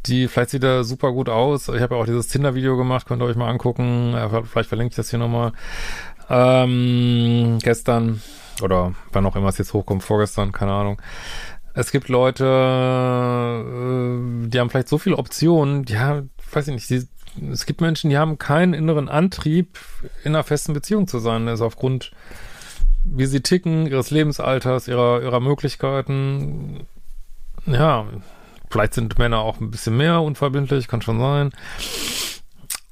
die, 0.05 0.27
vielleicht 0.27 0.51
sieht 0.51 0.63
er 0.63 0.83
super 0.83 1.11
gut 1.11 1.29
aus. 1.29 1.67
Ich 1.69 1.81
habe 1.81 1.95
ja 1.95 2.01
auch 2.01 2.05
dieses 2.05 2.27
Tinder-Video 2.27 2.77
gemacht, 2.77 3.07
könnt 3.07 3.21
ihr 3.21 3.25
euch 3.25 3.35
mal 3.35 3.49
angucken. 3.49 4.15
Vielleicht 4.45 4.69
verlinke 4.69 4.91
ich 4.91 4.95
das 4.95 5.09
hier 5.09 5.19
nochmal. 5.19 5.53
Ähm, 6.29 7.59
gestern 7.61 8.21
oder 8.61 8.93
wann 9.11 9.25
auch 9.25 9.35
immer 9.35 9.49
es 9.49 9.57
jetzt 9.57 9.73
hochkommt, 9.73 10.03
vorgestern, 10.03 10.51
keine 10.51 10.73
Ahnung. 10.73 11.01
Es 11.73 11.91
gibt 11.91 12.09
Leute, 12.09 12.45
äh, 12.45 14.47
die 14.47 14.59
haben 14.59 14.69
vielleicht 14.69 14.89
so 14.89 14.97
viele 14.97 15.17
Optionen, 15.17 15.85
ja, 15.87 16.23
weiß 16.51 16.67
ich 16.67 16.73
nicht, 16.73 16.89
die, 16.89 17.07
es 17.51 17.65
gibt 17.65 17.81
Menschen, 17.81 18.09
die 18.09 18.17
haben 18.17 18.37
keinen 18.37 18.73
inneren 18.73 19.07
Antrieb, 19.07 19.79
in 20.23 20.35
einer 20.35 20.43
festen 20.43 20.73
Beziehung 20.73 21.07
zu 21.07 21.19
sein. 21.19 21.47
Also 21.47 21.65
aufgrund, 21.65 22.11
wie 23.05 23.27
sie 23.27 23.41
ticken, 23.41 23.87
ihres 23.87 24.11
Lebensalters, 24.11 24.87
ihrer, 24.87 25.21
ihrer 25.21 25.39
Möglichkeiten 25.39 26.85
ja, 27.71 28.05
vielleicht 28.69 28.93
sind 28.93 29.17
Männer 29.17 29.39
auch 29.39 29.59
ein 29.59 29.71
bisschen 29.71 29.97
mehr 29.97 30.21
unverbindlich, 30.21 30.87
kann 30.87 31.01
schon 31.01 31.19
sein. 31.19 31.51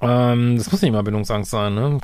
Ähm, 0.01 0.57
das 0.57 0.72
muss 0.72 0.81
nicht 0.81 0.91
mal 0.91 1.03
Bindungsangst 1.03 1.51
sein, 1.51 1.75
ne? 1.75 2.00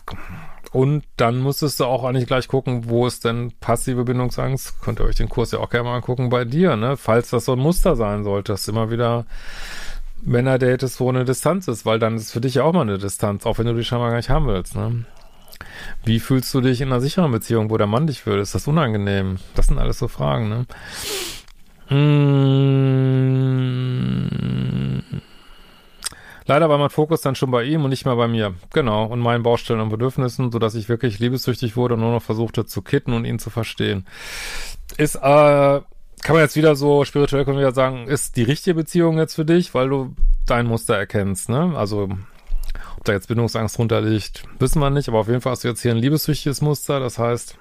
Und 0.72 1.04
dann 1.18 1.40
musstest 1.40 1.80
du 1.80 1.86
auch 1.86 2.04
eigentlich 2.04 2.26
gleich 2.26 2.48
gucken, 2.48 2.90
wo 2.90 3.06
ist 3.06 3.26
denn 3.26 3.54
passive 3.60 4.06
Bindungsangst? 4.06 4.82
Könnt 4.82 5.00
ihr 5.00 5.06
euch 5.06 5.16
den 5.16 5.30
Kurs 5.30 5.52
ja 5.52 5.60
auch 5.60 5.70
gerne 5.70 5.90
mal 5.90 5.96
angucken 5.98 6.30
bei 6.30 6.46
dir, 6.46 6.76
ne? 6.76 6.98
Falls 6.98 7.30
das 7.30 7.46
so 7.46 7.54
ein 7.54 7.60
Muster 7.60 7.96
sein 7.96 8.24
sollte, 8.24 8.54
dass 8.54 8.68
immer 8.68 8.90
wieder 8.90 9.26
Männer 10.24 10.58
datest, 10.58 11.00
wo 11.00 11.10
eine 11.10 11.26
Distanz 11.26 11.68
ist, 11.68 11.86
weil 11.86 12.00
dann 12.00 12.16
ist 12.16 12.32
für 12.32 12.42
dich 12.42 12.56
ja 12.56 12.64
auch 12.64 12.74
mal 12.74 12.82
eine 12.82 12.98
Distanz, 12.98 13.46
auch 13.46 13.60
wenn 13.60 13.68
du 13.68 13.76
die 13.76 13.84
scheinbar 13.84 14.10
gar 14.10 14.18
nicht 14.18 14.30
haben 14.30 14.48
willst, 14.48 14.76
ne? 14.76 15.06
Wie 16.04 16.20
fühlst 16.20 16.54
du 16.54 16.62
dich 16.62 16.82
in 16.82 16.90
einer 16.90 17.02
sicheren 17.02 17.32
Beziehung, 17.32 17.70
wo 17.70 17.78
der 17.78 17.88
Mann 17.88 18.08
dich 18.08 18.26
will? 18.26 18.40
Ist 18.40 18.56
das 18.56 18.68
unangenehm? 18.68 19.38
Das 19.56 19.68
sind 19.68 19.78
alles 19.78 20.00
so 20.00 20.08
Fragen, 20.08 20.50
ne? 20.50 20.66
Mmh. 21.90 22.74
Leider 26.46 26.70
war 26.70 26.78
mein 26.78 26.90
Fokus 26.90 27.22
dann 27.22 27.36
schon 27.36 27.52
bei 27.52 27.64
ihm 27.64 27.84
und 27.84 27.90
nicht 27.90 28.06
mehr 28.06 28.16
bei 28.16 28.28
mir. 28.28 28.54
Genau. 28.74 29.06
Und 29.06 29.20
meinen 29.20 29.44
Baustellen 29.44 29.80
und 29.80 29.90
Bedürfnissen, 29.90 30.52
sodass 30.52 30.76
ich 30.76 30.90
wirklich 30.90 31.20
liebessüchtig 31.20 31.78
wurde 31.78 31.94
und 31.94 32.02
nur 32.02 32.12
noch 32.12 32.22
versuchte 32.22 32.66
zu 32.66 32.82
kitten 32.82 33.14
und 33.14 33.26
ihn 33.26 33.40
zu 33.40 33.50
verstehen. 33.50 34.06
Ist, 34.98 35.16
äh, 35.16 35.20
kann 35.20 36.36
man 36.36 36.40
jetzt 36.40 36.56
wieder 36.56 36.76
so 36.76 37.06
spirituell 37.06 37.46
können 37.46 37.58
wir 37.58 37.66
wieder 37.66 37.76
sagen, 37.76 38.08
ist 38.08 38.36
die 38.38 38.44
richtige 38.44 38.76
Beziehung 38.76 39.18
jetzt 39.18 39.36
für 39.36 39.46
dich, 39.46 39.74
weil 39.74 39.90
du 39.90 40.16
dein 40.46 40.68
Muster 40.68 40.96
erkennst, 40.96 41.50
ne? 41.50 41.74
Also, 41.76 42.10
ob 42.98 43.04
da 43.04 43.14
jetzt 43.14 43.28
Bindungsangst 43.28 43.78
drunter 43.78 44.02
liegt, 44.02 44.44
wissen 44.60 44.80
wir 44.80 44.90
nicht, 44.90 45.10
aber 45.10 45.20
auf 45.20 45.28
jeden 45.28 45.42
Fall 45.42 45.52
hast 45.54 45.64
du 45.64 45.70
jetzt 45.70 45.82
hier 45.82 45.92
ein 45.92 45.98
liebessüchtiges 45.98 46.62
Muster, 46.62 47.00
das 47.00 47.20
heißt, 47.20 47.58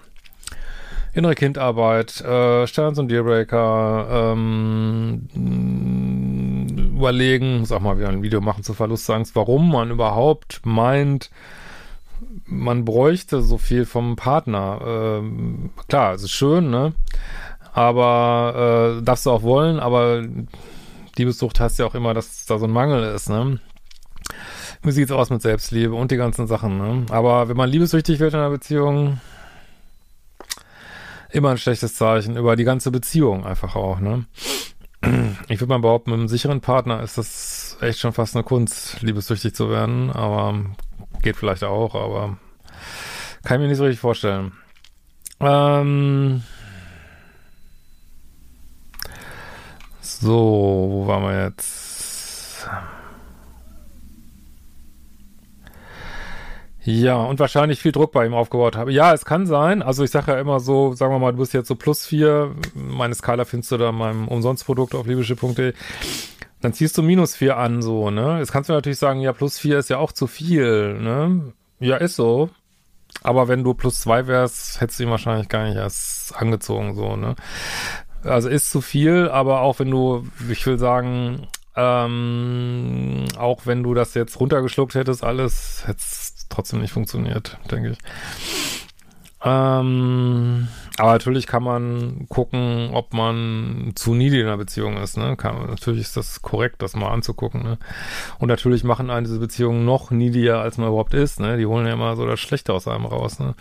innere 1.14 1.34
Kindarbeit, 1.34 2.20
äh, 2.22 2.66
Sterns 2.66 2.98
und 2.98 3.10
Dealbreaker, 3.10 4.32
ähm, 4.32 5.28
überlegen, 6.96 7.66
auch 7.70 7.80
mal 7.80 7.98
wieder 7.98 8.08
ein 8.08 8.22
Video 8.22 8.40
machen 8.40 8.62
zu 8.62 8.74
Verlustangst, 8.74 9.34
warum 9.34 9.70
man 9.70 9.90
überhaupt 9.90 10.60
meint, 10.64 11.30
man 12.46 12.84
bräuchte 12.84 13.42
so 13.42 13.58
viel 13.58 13.84
vom 13.84 14.16
Partner. 14.16 14.80
Ähm, 14.84 15.70
klar, 15.88 16.14
es 16.14 16.22
ist 16.22 16.30
schön, 16.30 16.70
ne? 16.70 16.94
Aber 17.74 18.98
äh, 18.98 19.02
darfst 19.02 19.26
du 19.26 19.30
auch 19.30 19.42
wollen, 19.42 19.80
aber 19.80 20.22
Liebessucht 21.16 21.60
heißt 21.60 21.78
ja 21.78 21.86
auch 21.86 21.94
immer, 21.94 22.14
dass 22.14 22.46
da 22.46 22.58
so 22.58 22.66
ein 22.66 22.72
Mangel 22.72 23.02
ist, 23.14 23.28
ne? 23.28 23.58
Wie 24.82 24.92
sieht's 24.92 25.12
aus 25.12 25.30
mit 25.30 25.42
Selbstliebe 25.42 25.94
und 25.94 26.10
die 26.10 26.16
ganzen 26.16 26.46
Sachen, 26.46 26.78
ne? 26.78 27.06
Aber 27.10 27.48
wenn 27.48 27.56
man 27.56 27.68
liebessüchtig 27.68 28.20
wird 28.20 28.34
in 28.34 28.40
einer 28.40 28.50
Beziehung, 28.50 29.20
immer 31.32 31.50
ein 31.50 31.58
schlechtes 31.58 31.94
Zeichen 31.94 32.36
über 32.36 32.56
die 32.56 32.64
ganze 32.64 32.90
Beziehung 32.90 33.44
einfach 33.44 33.76
auch, 33.76 34.00
ne? 34.00 34.26
Ich 35.48 35.60
würde 35.60 35.66
mal 35.66 35.80
behaupten, 35.80 36.10
mit 36.10 36.20
einem 36.20 36.28
sicheren 36.28 36.60
Partner 36.60 37.02
ist 37.02 37.18
das 37.18 37.76
echt 37.80 37.98
schon 37.98 38.12
fast 38.12 38.36
eine 38.36 38.44
Kunst, 38.44 39.02
liebessüchtig 39.02 39.54
zu 39.54 39.68
werden, 39.68 40.10
aber 40.10 40.64
geht 41.22 41.36
vielleicht 41.36 41.64
auch, 41.64 41.94
aber 41.94 42.38
kann 43.42 43.56
ich 43.56 43.62
mir 43.62 43.68
nicht 43.68 43.78
so 43.78 43.84
richtig 43.84 44.00
vorstellen. 44.00 44.52
Ähm 45.40 46.42
so, 50.00 50.86
wo 50.88 51.06
waren 51.08 51.22
wir 51.24 51.44
jetzt? 51.46 52.68
Ja, 56.84 57.16
und 57.16 57.38
wahrscheinlich 57.38 57.80
viel 57.80 57.92
Druck 57.92 58.10
bei 58.10 58.26
ihm 58.26 58.34
aufgebaut 58.34 58.76
habe. 58.76 58.92
Ja, 58.92 59.12
es 59.14 59.24
kann 59.24 59.46
sein. 59.46 59.82
Also 59.82 60.02
ich 60.02 60.10
sage 60.10 60.32
ja 60.32 60.40
immer 60.40 60.58
so, 60.58 60.94
sagen 60.94 61.12
wir 61.12 61.20
mal, 61.20 61.32
du 61.32 61.38
bist 61.38 61.54
jetzt 61.54 61.68
so 61.68 61.76
plus 61.76 62.04
vier. 62.04 62.54
Meine 62.74 63.14
Skala 63.14 63.44
findest 63.44 63.70
du 63.70 63.76
da 63.76 63.90
in 63.90 63.94
meinem 63.94 64.28
Umsonstprodukt 64.28 64.94
auf 64.94 65.06
liebische.de. 65.06 65.74
Dann 66.60 66.72
ziehst 66.72 66.98
du 66.98 67.02
minus 67.02 67.36
vier 67.36 67.56
an, 67.56 67.82
so, 67.82 68.10
ne? 68.10 68.38
Jetzt 68.38 68.52
kannst 68.52 68.68
du 68.68 68.72
natürlich 68.72 68.98
sagen, 68.98 69.20
ja, 69.20 69.32
plus 69.32 69.58
vier 69.58 69.78
ist 69.78 69.90
ja 69.90 69.98
auch 69.98 70.12
zu 70.12 70.26
viel, 70.26 70.94
ne? 70.94 71.52
Ja, 71.78 71.96
ist 71.96 72.16
so. 72.16 72.50
Aber 73.22 73.48
wenn 73.48 73.62
du 73.62 73.74
plus 73.74 74.00
zwei 74.00 74.26
wärst, 74.26 74.80
hättest 74.80 74.98
du 74.98 75.04
ihn 75.04 75.10
wahrscheinlich 75.10 75.48
gar 75.48 75.64
nicht 75.64 75.76
erst 75.76 76.34
angezogen, 76.36 76.94
so, 76.94 77.16
ne? 77.16 77.36
Also 78.24 78.48
ist 78.48 78.70
zu 78.70 78.80
viel, 78.80 79.28
aber 79.28 79.60
auch 79.60 79.78
wenn 79.80 79.90
du, 79.90 80.26
ich 80.48 80.64
will 80.66 80.78
sagen, 80.78 81.48
ähm, 81.74 83.24
auch 83.38 83.66
wenn 83.66 83.82
du 83.82 83.94
das 83.94 84.14
jetzt 84.14 84.38
runtergeschluckt 84.38 84.94
hättest, 84.94 85.24
alles, 85.24 85.82
hättest 85.86 86.41
trotzdem 86.52 86.80
nicht 86.80 86.92
funktioniert, 86.92 87.58
denke 87.70 87.90
ich. 87.90 87.98
Ähm, 89.44 90.68
aber 90.98 91.12
natürlich 91.12 91.48
kann 91.48 91.64
man 91.64 92.26
gucken, 92.28 92.90
ob 92.92 93.12
man 93.12 93.90
zu 93.96 94.14
needy 94.14 94.38
in 94.40 94.46
einer 94.46 94.56
Beziehung 94.56 94.96
ist. 94.98 95.16
Ne? 95.16 95.36
Kann, 95.36 95.66
natürlich 95.66 96.02
ist 96.02 96.16
das 96.16 96.42
korrekt, 96.42 96.80
das 96.80 96.94
mal 96.94 97.10
anzugucken. 97.10 97.64
Ne? 97.64 97.78
Und 98.38 98.48
natürlich 98.48 98.84
machen 98.84 99.10
einen 99.10 99.24
diese 99.24 99.40
Beziehungen 99.40 99.84
noch 99.84 100.12
needier, 100.12 100.58
als 100.58 100.78
man 100.78 100.86
überhaupt 100.88 101.14
ist. 101.14 101.40
Ne? 101.40 101.56
Die 101.56 101.66
holen 101.66 101.86
ja 101.86 101.94
immer 101.94 102.14
so 102.14 102.24
das 102.24 102.38
Schlechte 102.38 102.72
aus 102.72 102.86
einem 102.86 103.06
raus. 103.06 103.40
Ne? 103.40 103.56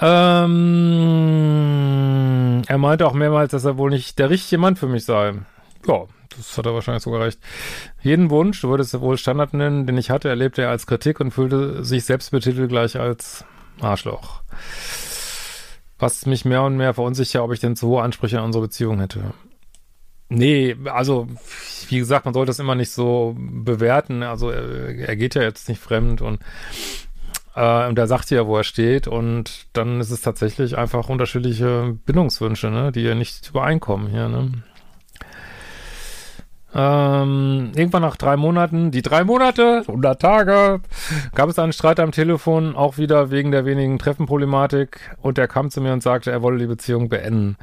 Ähm, 0.00 1.42
er 2.66 2.78
meinte 2.78 3.06
auch 3.06 3.14
mehrmals, 3.14 3.52
dass 3.52 3.64
er 3.64 3.78
wohl 3.78 3.90
nicht 3.90 4.18
der 4.18 4.28
richtige 4.30 4.58
Mann 4.60 4.74
für 4.74 4.88
mich 4.88 5.04
sei. 5.04 5.34
Ja, 5.86 6.06
das 6.36 6.56
hat 6.58 6.66
er 6.66 6.74
wahrscheinlich 6.74 7.02
sogar 7.02 7.22
recht. 7.22 7.38
Jeden 8.02 8.30
Wunsch, 8.30 8.60
du 8.60 8.68
würdest 8.68 8.98
wohl 9.00 9.18
Standard 9.18 9.54
nennen, 9.54 9.86
den 9.86 9.98
ich 9.98 10.10
hatte, 10.10 10.28
erlebte 10.28 10.62
er 10.62 10.70
als 10.70 10.86
Kritik 10.86 11.20
und 11.20 11.30
fühlte 11.30 11.84
sich 11.84 12.04
selbst 12.04 12.30
betitelt 12.30 12.68
gleich 12.68 12.98
als 12.98 13.44
Arschloch. 13.80 14.42
Was 15.98 16.26
mich 16.26 16.44
mehr 16.44 16.62
und 16.62 16.76
mehr 16.76 16.94
verunsichert, 16.94 17.42
ob 17.42 17.52
ich 17.52 17.60
denn 17.60 17.76
zu 17.76 17.88
hohe 17.88 18.02
Ansprüche 18.02 18.38
an 18.38 18.44
unsere 18.44 18.64
Beziehung 18.64 19.00
hätte. 19.00 19.32
Nee, 20.28 20.76
also, 20.86 21.28
wie 21.88 21.98
gesagt, 21.98 22.24
man 22.24 22.34
sollte 22.34 22.50
das 22.50 22.58
immer 22.58 22.74
nicht 22.74 22.90
so 22.90 23.36
bewerten. 23.38 24.22
Also, 24.22 24.50
er, 24.50 25.08
er 25.08 25.16
geht 25.16 25.34
ja 25.36 25.42
jetzt 25.42 25.68
nicht 25.68 25.80
fremd 25.80 26.20
und, 26.20 26.40
äh, 27.54 27.88
und 27.88 27.98
er 27.98 28.08
sagt 28.08 28.30
ja, 28.30 28.46
wo 28.46 28.56
er 28.56 28.64
steht. 28.64 29.06
Und 29.06 29.66
dann 29.72 30.00
ist 30.00 30.10
es 30.10 30.22
tatsächlich 30.22 30.76
einfach 30.76 31.08
unterschiedliche 31.08 31.96
Bindungswünsche, 32.06 32.70
ne, 32.70 32.90
die 32.90 33.02
ja 33.02 33.14
nicht 33.14 33.50
übereinkommen 33.50 34.08
hier, 34.08 34.28
ne. 34.28 34.52
Ähm, 36.74 37.72
irgendwann 37.74 38.02
nach 38.02 38.16
drei 38.16 38.36
Monaten, 38.36 38.90
die 38.90 39.00
drei 39.00 39.24
Monate, 39.24 39.84
100 39.86 40.20
Tage, 40.20 40.80
gab 41.34 41.48
es 41.48 41.58
einen 41.58 41.72
Streit 41.72 42.00
am 42.00 42.10
Telefon, 42.10 42.74
auch 42.74 42.98
wieder 42.98 43.30
wegen 43.30 43.50
der 43.50 43.64
wenigen 43.64 43.98
Treffenproblematik. 43.98 44.98
Und 45.22 45.38
er 45.38 45.48
kam 45.48 45.70
zu 45.70 45.80
mir 45.80 45.92
und 45.92 46.02
sagte, 46.02 46.30
er 46.30 46.42
wolle 46.42 46.58
die 46.58 46.66
Beziehung 46.66 47.08
beenden. 47.08 47.56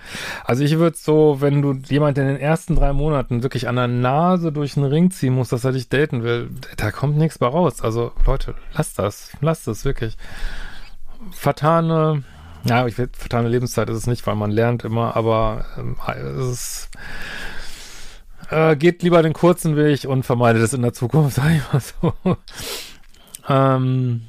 Also 0.46 0.64
ich 0.64 0.80
würde 0.80 0.98
so, 0.98 1.38
wenn 1.42 1.62
du 1.62 1.74
jemand 1.74 2.18
in 2.18 2.28
den 2.28 2.38
ersten 2.38 2.76
drei 2.76 2.94
Monaten 2.94 3.44
wirklich 3.44 3.68
an 3.68 3.76
der 3.76 3.88
Nase 3.88 4.52
durch 4.52 4.76
den 4.76 4.86
Ring 4.86 5.12
ziehen 5.12 5.36
musst, 5.36 5.52
dass 5.52 5.66
er 5.66 5.74
dich 5.74 5.90
daten 5.90 6.24
will, 6.24 6.50
da 6.78 6.92
kommt 6.92 7.18
nichts 7.18 7.38
bei 7.38 7.48
raus. 7.48 7.82
Also 7.82 8.14
Leute, 8.26 8.56
lasst 8.74 8.98
das, 9.00 9.32
lasst 9.42 9.68
das 9.68 9.86
wirklich. 9.86 10.18
Vertane, 11.32 12.24
ja, 12.64 12.88
ich 12.88 12.98
will, 12.98 13.10
vertane 13.12 13.50
Lebenszeit 13.50 13.90
ist 13.90 13.98
es 13.98 14.08
nicht, 14.08 14.26
weil 14.26 14.36
man 14.36 14.52
lernt 14.52 14.86
immer, 14.86 15.16
aber 15.16 15.66
ähm, 15.78 15.98
es 16.40 16.48
ist 16.48 16.90
äh, 18.54 18.76
geht 18.76 19.04
lieber 19.04 19.22
den 19.24 19.34
kurzen 19.34 19.76
Weg 19.76 20.06
und 20.06 20.24
vermeidet 20.24 20.62
es 20.62 20.74
in 20.74 20.82
der 20.82 20.94
Zukunft, 20.94 21.36
sag 21.36 21.52
ich 21.52 21.74
mal 21.74 21.82
so. 21.82 22.38
ähm, 23.50 24.22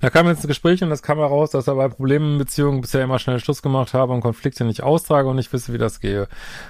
da 0.00 0.10
kam 0.10 0.26
jetzt 0.26 0.44
ein 0.44 0.48
Gespräch 0.48 0.82
und 0.82 0.90
das 0.90 1.02
kam 1.02 1.18
heraus, 1.18 1.50
dass 1.50 1.68
er 1.68 1.74
bei 1.74 1.88
Problemen 1.88 2.32
in 2.32 2.38
Beziehungen 2.38 2.80
bisher 2.80 3.02
immer 3.02 3.18
schnell 3.18 3.40
Schluss 3.40 3.62
gemacht 3.62 3.94
habe 3.94 4.12
und 4.12 4.20
Konflikte 4.20 4.64
nicht 4.64 4.82
austrage 4.82 5.28
und 5.28 5.36
nicht 5.36 5.52
wisse, 5.52 5.72
wie 5.72 5.78
das 5.78 6.00
gehe. 6.00 6.28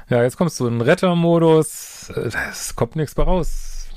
Ja, 0.09 0.23
jetzt 0.23 0.37
kommst 0.37 0.61
du 0.61 0.67
in 0.67 0.81
Rettermodus, 0.81 2.11
äh, 2.15 2.31
es 2.51 2.77
kommt 2.77 2.97
nichts 2.97 3.17
mehr 3.17 3.27
raus. 3.27 3.89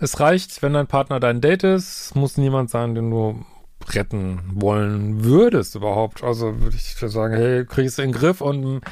Es 0.00 0.20
reicht, 0.20 0.60
wenn 0.62 0.74
dein 0.74 0.86
Partner 0.86 1.20
dein 1.20 1.40
Date 1.40 1.64
ist, 1.64 2.14
muss 2.14 2.36
niemand 2.36 2.68
sein, 2.68 2.94
den 2.94 3.10
du 3.10 3.44
retten 3.90 4.40
wollen 4.54 5.24
würdest 5.24 5.74
überhaupt. 5.74 6.22
Also 6.22 6.60
würde 6.60 6.76
ich 6.76 6.94
sagen, 6.96 7.34
hey, 7.34 7.64
kriegst 7.64 7.98
du 7.98 8.02
in 8.02 8.12
den 8.12 8.18
Griff 8.18 8.40
und 8.40 8.82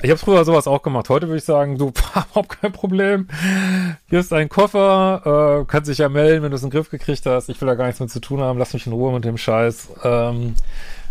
ich 0.00 0.10
habe 0.10 0.18
früher 0.18 0.44
sowas 0.44 0.68
auch 0.68 0.82
gemacht. 0.82 1.08
Heute 1.08 1.26
würde 1.26 1.38
ich 1.38 1.44
sagen, 1.44 1.76
du, 1.76 1.88
überhaupt 2.14 2.60
kein 2.60 2.72
Problem. 2.72 3.26
Hier 4.08 4.20
ist 4.20 4.30
dein 4.30 4.48
Koffer, 4.48 5.60
äh, 5.60 5.64
kannst 5.66 5.90
dich 5.90 5.98
ja 5.98 6.08
melden, 6.08 6.42
wenn 6.42 6.50
du 6.50 6.56
es 6.56 6.62
in 6.62 6.70
den 6.70 6.76
Griff 6.76 6.90
gekriegt 6.90 7.26
hast. 7.26 7.48
Ich 7.48 7.60
will 7.60 7.66
da 7.66 7.74
gar 7.74 7.86
nichts 7.86 8.00
mit 8.00 8.10
zu 8.10 8.20
tun 8.20 8.40
haben. 8.40 8.58
Lass 8.58 8.74
mich 8.74 8.86
in 8.86 8.92
Ruhe 8.92 9.12
mit 9.12 9.24
dem 9.24 9.36
Scheiß. 9.36 9.88
Ähm, 10.04 10.54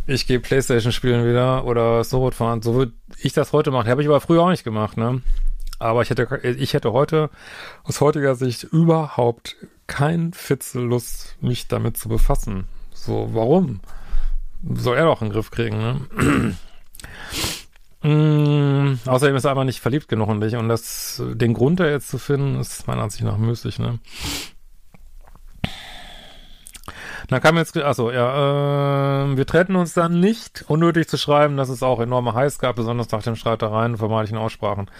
ich 0.05 0.25
gehe 0.25 0.39
Playstation 0.39 0.93
spielen 0.93 1.27
wieder 1.27 1.65
oder 1.65 2.01
Snowboard 2.01 2.33
fahren. 2.33 2.61
So 2.61 2.75
würde 2.75 2.93
ich 3.19 3.33
das 3.33 3.51
heute 3.51 3.71
machen. 3.71 3.89
Habe 3.89 4.01
ich 4.01 4.07
aber 4.07 4.21
früher 4.21 4.43
auch 4.43 4.49
nicht 4.49 4.63
gemacht, 4.63 4.95
ne? 4.95 5.21
Aber 5.79 6.01
ich 6.01 6.09
hätte, 6.09 6.39
ich 6.43 6.73
hätte 6.73 6.93
heute 6.93 7.29
aus 7.83 7.99
heutiger 7.99 8.35
Sicht 8.35 8.63
überhaupt 8.63 9.57
kein 9.85 10.33
Fitzel 10.33 10.83
Lust, 10.83 11.35
mich 11.41 11.67
damit 11.67 11.97
zu 11.97 12.09
befassen. 12.09 12.67
So, 13.07 13.29
warum? 13.31 13.79
Soll 14.73 14.97
er 14.97 15.05
doch 15.05 15.21
einen 15.21 15.31
Griff 15.31 15.49
kriegen, 15.49 15.77
ne? 15.77 16.55
mm, 18.03 18.99
außerdem 19.07 19.37
ist 19.37 19.45
er 19.45 19.51
einfach 19.51 19.63
nicht 19.63 19.79
verliebt 19.79 20.09
genug 20.09 20.27
in 20.27 20.41
dich 20.41 20.57
und 20.57 20.67
das, 20.67 21.23
den 21.25 21.53
Grund 21.53 21.79
da 21.79 21.87
jetzt 21.87 22.09
zu 22.09 22.17
finden, 22.17 22.59
ist 22.59 22.85
meiner 22.85 23.03
Ansicht 23.03 23.23
nach 23.23 23.37
müßig, 23.37 23.79
ne? 23.79 23.99
Dann 27.29 27.41
kam 27.41 27.55
jetzt, 27.55 27.77
achso, 27.77 28.11
ja, 28.11 29.23
äh, 29.23 29.37
wir 29.37 29.45
trennten 29.45 29.77
uns 29.77 29.93
dann 29.93 30.19
nicht, 30.19 30.65
unnötig 30.67 31.07
zu 31.07 31.17
schreiben, 31.17 31.55
dass 31.55 31.69
es 31.69 31.83
auch 31.83 32.01
enorme 32.01 32.33
Heiß 32.33 32.59
gab, 32.59 32.75
besonders 32.75 33.09
nach 33.11 33.23
den 33.23 33.37
Streitereien, 33.37 33.95
vermeintlichen 33.95 34.37
Aussprachen. 34.37 34.91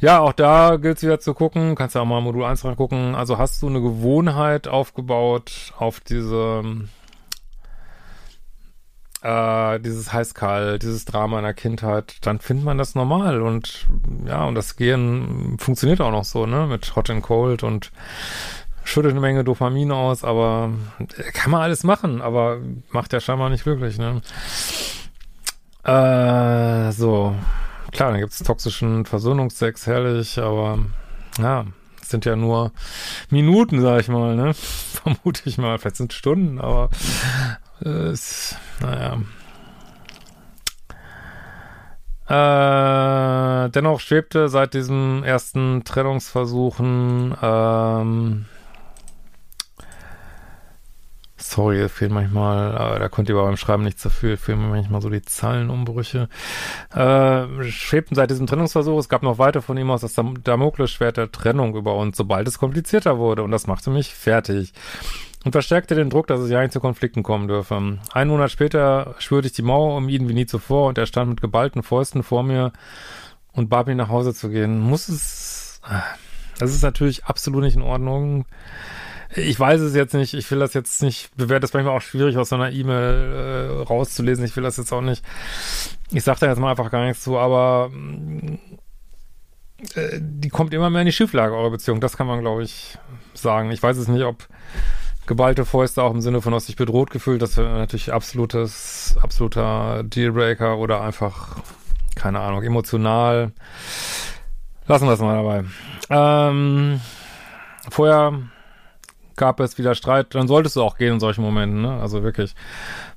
Ja, 0.00 0.18
auch 0.18 0.32
da 0.32 0.78
gilt 0.78 0.96
es 0.96 1.04
wieder 1.04 1.20
zu 1.20 1.32
gucken, 1.32 1.76
kannst 1.76 1.94
ja 1.94 2.00
auch 2.00 2.06
mal 2.06 2.20
Modul 2.20 2.44
1 2.44 2.62
gucken. 2.76 3.14
Also 3.14 3.38
hast 3.38 3.62
du 3.62 3.68
eine 3.68 3.80
Gewohnheit 3.80 4.66
aufgebaut 4.66 5.74
auf 5.78 6.00
diese 6.00 6.64
äh, 9.22 9.78
dieses 9.80 10.12
heiß-kalt, 10.12 10.82
dieses 10.82 11.04
Drama 11.04 11.38
in 11.38 11.44
der 11.44 11.54
Kindheit, 11.54 12.16
dann 12.22 12.38
findet 12.38 12.64
man 12.64 12.78
das 12.78 12.94
normal 12.94 13.42
und 13.42 13.86
ja, 14.26 14.44
und 14.44 14.54
das 14.54 14.76
Gehen 14.76 15.56
funktioniert 15.58 16.00
auch 16.00 16.10
noch 16.10 16.24
so, 16.24 16.46
ne, 16.46 16.66
mit 16.66 16.96
Hot 16.96 17.10
and 17.10 17.22
Cold 17.22 17.62
und 17.62 17.92
schüttet 18.84 19.12
eine 19.12 19.20
Menge 19.20 19.44
Dopamin 19.44 19.92
aus, 19.92 20.24
aber 20.24 20.70
kann 21.34 21.50
man 21.50 21.62
alles 21.62 21.84
machen, 21.84 22.22
aber 22.22 22.58
macht 22.90 23.12
ja 23.12 23.20
scheinbar 23.20 23.50
nicht 23.50 23.64
glücklich, 23.64 23.98
ne. 23.98 24.22
Äh, 25.84 26.92
so. 26.92 27.34
Klar, 27.92 28.12
dann 28.12 28.20
gibt's 28.20 28.38
toxischen 28.38 29.04
Versöhnungsex, 29.04 29.86
herrlich, 29.86 30.38
aber 30.38 30.78
ja, 31.38 31.66
sind 32.10 32.24
ja 32.24 32.36
nur 32.36 32.72
Minuten, 33.30 33.80
sag 33.80 34.00
ich 34.00 34.08
mal, 34.08 34.36
ne? 34.36 34.54
Vermute 34.54 35.42
ich 35.46 35.58
mal. 35.58 35.78
Vielleicht 35.78 35.96
sind 35.96 36.12
Stunden, 36.12 36.60
aber 36.60 36.90
ist, 37.80 38.56
naja. 38.80 39.18
Äh, 42.30 43.70
dennoch 43.70 43.98
schwebte 44.00 44.48
seit 44.48 44.74
diesem 44.74 45.24
ersten 45.24 45.82
Trennungsversuchen 45.84 47.36
ähm, 47.42 48.46
Sorry, 51.50 51.88
fehlen 51.88 52.12
manchmal, 52.12 52.74
äh, 52.74 52.98
da 53.00 53.08
konnte 53.08 53.32
ihr 53.32 53.42
beim 53.42 53.56
Schreiben 53.56 53.82
nichts 53.82 54.02
dafür, 54.02 54.36
fehlen 54.36 54.68
manchmal 54.68 55.02
so 55.02 55.10
die 55.10 55.22
Zahlenumbrüche. 55.22 56.28
Äh, 56.94 57.64
schwebten 57.64 58.14
seit 58.14 58.30
diesem 58.30 58.46
Trennungsversuch, 58.46 58.98
es 59.00 59.08
gab 59.08 59.24
noch 59.24 59.38
weiter 59.38 59.60
von 59.60 59.76
ihm 59.76 59.90
aus 59.90 60.02
das 60.02 60.14
Damoklesschwert 60.14 61.16
der 61.16 61.32
Trennung 61.32 61.74
über 61.74 61.96
uns, 61.96 62.16
sobald 62.16 62.46
es 62.46 62.58
komplizierter 62.58 63.18
wurde. 63.18 63.42
Und 63.42 63.50
das 63.50 63.66
machte 63.66 63.90
mich 63.90 64.14
fertig. 64.14 64.72
Und 65.44 65.52
verstärkte 65.52 65.94
den 65.94 66.10
Druck, 66.10 66.26
dass 66.26 66.40
es 66.40 66.50
ja 66.50 66.60
nicht 66.60 66.72
zu 66.72 66.80
Konflikten 66.80 67.22
kommen 67.22 67.48
dürfe. 67.48 67.98
Ein 68.12 68.28
Monat 68.28 68.50
später 68.50 69.14
schwörte 69.18 69.46
ich 69.46 69.54
die 69.54 69.62
Mauer 69.62 69.96
um 69.96 70.08
ihn 70.08 70.28
wie 70.28 70.34
nie 70.34 70.46
zuvor 70.46 70.88
und 70.88 70.98
er 70.98 71.06
stand 71.06 71.30
mit 71.30 71.40
geballten 71.40 71.82
Fäusten 71.82 72.22
vor 72.22 72.42
mir 72.42 72.72
und 73.52 73.70
bat 73.70 73.86
mich 73.86 73.96
nach 73.96 74.10
Hause 74.10 74.34
zu 74.34 74.50
gehen. 74.50 74.80
Muss 74.80 75.08
es, 75.08 75.80
das 76.58 76.74
ist 76.74 76.82
natürlich 76.82 77.24
absolut 77.24 77.62
nicht 77.62 77.76
in 77.76 77.82
Ordnung. 77.82 78.44
Ich 79.34 79.58
weiß 79.58 79.80
es 79.80 79.94
jetzt 79.94 80.12
nicht. 80.12 80.34
Ich 80.34 80.50
will 80.50 80.58
das 80.58 80.74
jetzt 80.74 81.02
nicht 81.02 81.34
bewerte 81.36 81.60
Das 81.60 81.72
manchmal 81.72 81.96
auch 81.96 82.02
schwierig 82.02 82.36
aus 82.36 82.48
so 82.48 82.56
einer 82.56 82.72
E-Mail 82.72 83.78
äh, 83.78 83.82
rauszulesen. 83.84 84.44
Ich 84.44 84.56
will 84.56 84.64
das 84.64 84.76
jetzt 84.76 84.92
auch 84.92 85.00
nicht. 85.00 85.24
Ich 86.10 86.24
sage 86.24 86.40
da 86.40 86.48
jetzt 86.48 86.58
mal 86.58 86.70
einfach 86.70 86.90
gar 86.90 87.06
nichts 87.06 87.22
zu, 87.22 87.38
aber 87.38 87.90
äh, 89.94 90.18
die 90.20 90.48
kommt 90.48 90.74
immer 90.74 90.90
mehr 90.90 91.02
in 91.02 91.06
die 91.06 91.12
Schieflage, 91.12 91.54
eure 91.54 91.70
Beziehung. 91.70 92.00
Das 92.00 92.16
kann 92.16 92.26
man, 92.26 92.40
glaube 92.40 92.64
ich, 92.64 92.98
sagen. 93.34 93.70
Ich 93.70 93.82
weiß 93.82 93.96
es 93.96 94.08
nicht, 94.08 94.24
ob 94.24 94.48
geballte 95.30 95.64
Fäuste 95.64 96.02
auch 96.02 96.12
im 96.12 96.20
Sinne 96.20 96.42
von, 96.42 96.52
hast 96.52 96.66
dich 96.66 96.74
bedroht 96.74 97.10
gefühlt, 97.10 97.40
das 97.40 97.56
wäre 97.56 97.68
natürlich 97.68 98.12
absolutes, 98.12 99.16
absoluter 99.22 100.02
Dealbreaker 100.02 100.76
oder 100.76 101.02
einfach, 101.02 101.58
keine 102.16 102.40
Ahnung, 102.40 102.64
emotional. 102.64 103.52
Lassen 104.88 105.06
wir 105.06 105.12
es 105.12 105.20
mal 105.20 105.36
dabei. 105.36 105.64
Ähm, 106.10 107.00
vorher 107.88 108.40
gab 109.36 109.60
es 109.60 109.78
wieder 109.78 109.94
Streit, 109.94 110.34
dann 110.34 110.48
solltest 110.48 110.74
du 110.74 110.82
auch 110.82 110.96
gehen 110.98 111.14
in 111.14 111.20
solchen 111.20 111.42
Momenten, 111.42 111.80
ne? 111.80 112.00
Also 112.00 112.24
wirklich. 112.24 112.56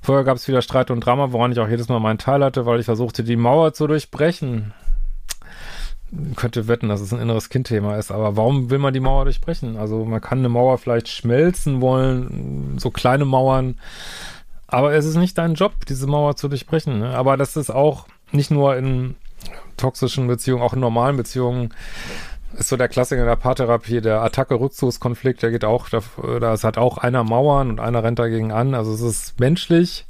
Vorher 0.00 0.22
gab 0.22 0.36
es 0.36 0.46
wieder 0.46 0.62
Streit 0.62 0.92
und 0.92 1.04
Drama, 1.04 1.32
woran 1.32 1.50
ich 1.50 1.58
auch 1.58 1.68
jedes 1.68 1.88
Mal 1.88 1.98
meinen 1.98 2.18
Teil 2.18 2.44
hatte, 2.44 2.64
weil 2.64 2.78
ich 2.78 2.86
versuchte, 2.86 3.24
die 3.24 3.34
Mauer 3.34 3.72
zu 3.72 3.88
durchbrechen. 3.88 4.72
Könnte 6.36 6.68
wetten, 6.68 6.88
dass 6.88 7.00
es 7.00 7.12
ein 7.12 7.20
inneres 7.20 7.48
Kindthema 7.48 7.96
ist, 7.96 8.10
aber 8.10 8.36
warum 8.36 8.70
will 8.70 8.78
man 8.78 8.94
die 8.94 9.00
Mauer 9.00 9.24
durchbrechen? 9.24 9.76
Also 9.76 10.04
man 10.04 10.20
kann 10.20 10.38
eine 10.38 10.48
Mauer 10.48 10.78
vielleicht 10.78 11.08
schmelzen 11.08 11.80
wollen, 11.80 12.78
so 12.78 12.90
kleine 12.90 13.24
Mauern, 13.24 13.78
aber 14.66 14.92
es 14.94 15.04
ist 15.04 15.16
nicht 15.16 15.38
dein 15.38 15.54
Job, 15.54 15.86
diese 15.88 16.06
Mauer 16.06 16.36
zu 16.36 16.48
durchbrechen. 16.48 17.00
Ne? 17.00 17.16
Aber 17.16 17.36
das 17.36 17.56
ist 17.56 17.70
auch 17.70 18.06
nicht 18.32 18.50
nur 18.50 18.76
in 18.76 19.14
toxischen 19.76 20.26
Beziehungen, 20.26 20.62
auch 20.62 20.74
in 20.74 20.80
normalen 20.80 21.16
Beziehungen 21.16 21.72
ist 22.58 22.68
so 22.68 22.76
der 22.76 22.88
Klassiker 22.88 23.24
der 23.24 23.36
Paartherapie, 23.36 24.00
der 24.00 24.22
Attacke-Rückzugskonflikt, 24.22 25.42
der 25.42 25.50
geht 25.50 25.64
auch, 25.64 25.88
da, 25.88 26.02
da 26.40 26.56
hat 26.56 26.78
auch 26.78 26.98
einer 26.98 27.24
Mauern 27.24 27.70
und 27.70 27.80
einer 27.80 28.02
rennt 28.02 28.18
dagegen 28.18 28.52
an. 28.52 28.74
Also 28.74 28.92
es 28.92 29.00
ist 29.00 29.40
menschlich. 29.40 30.06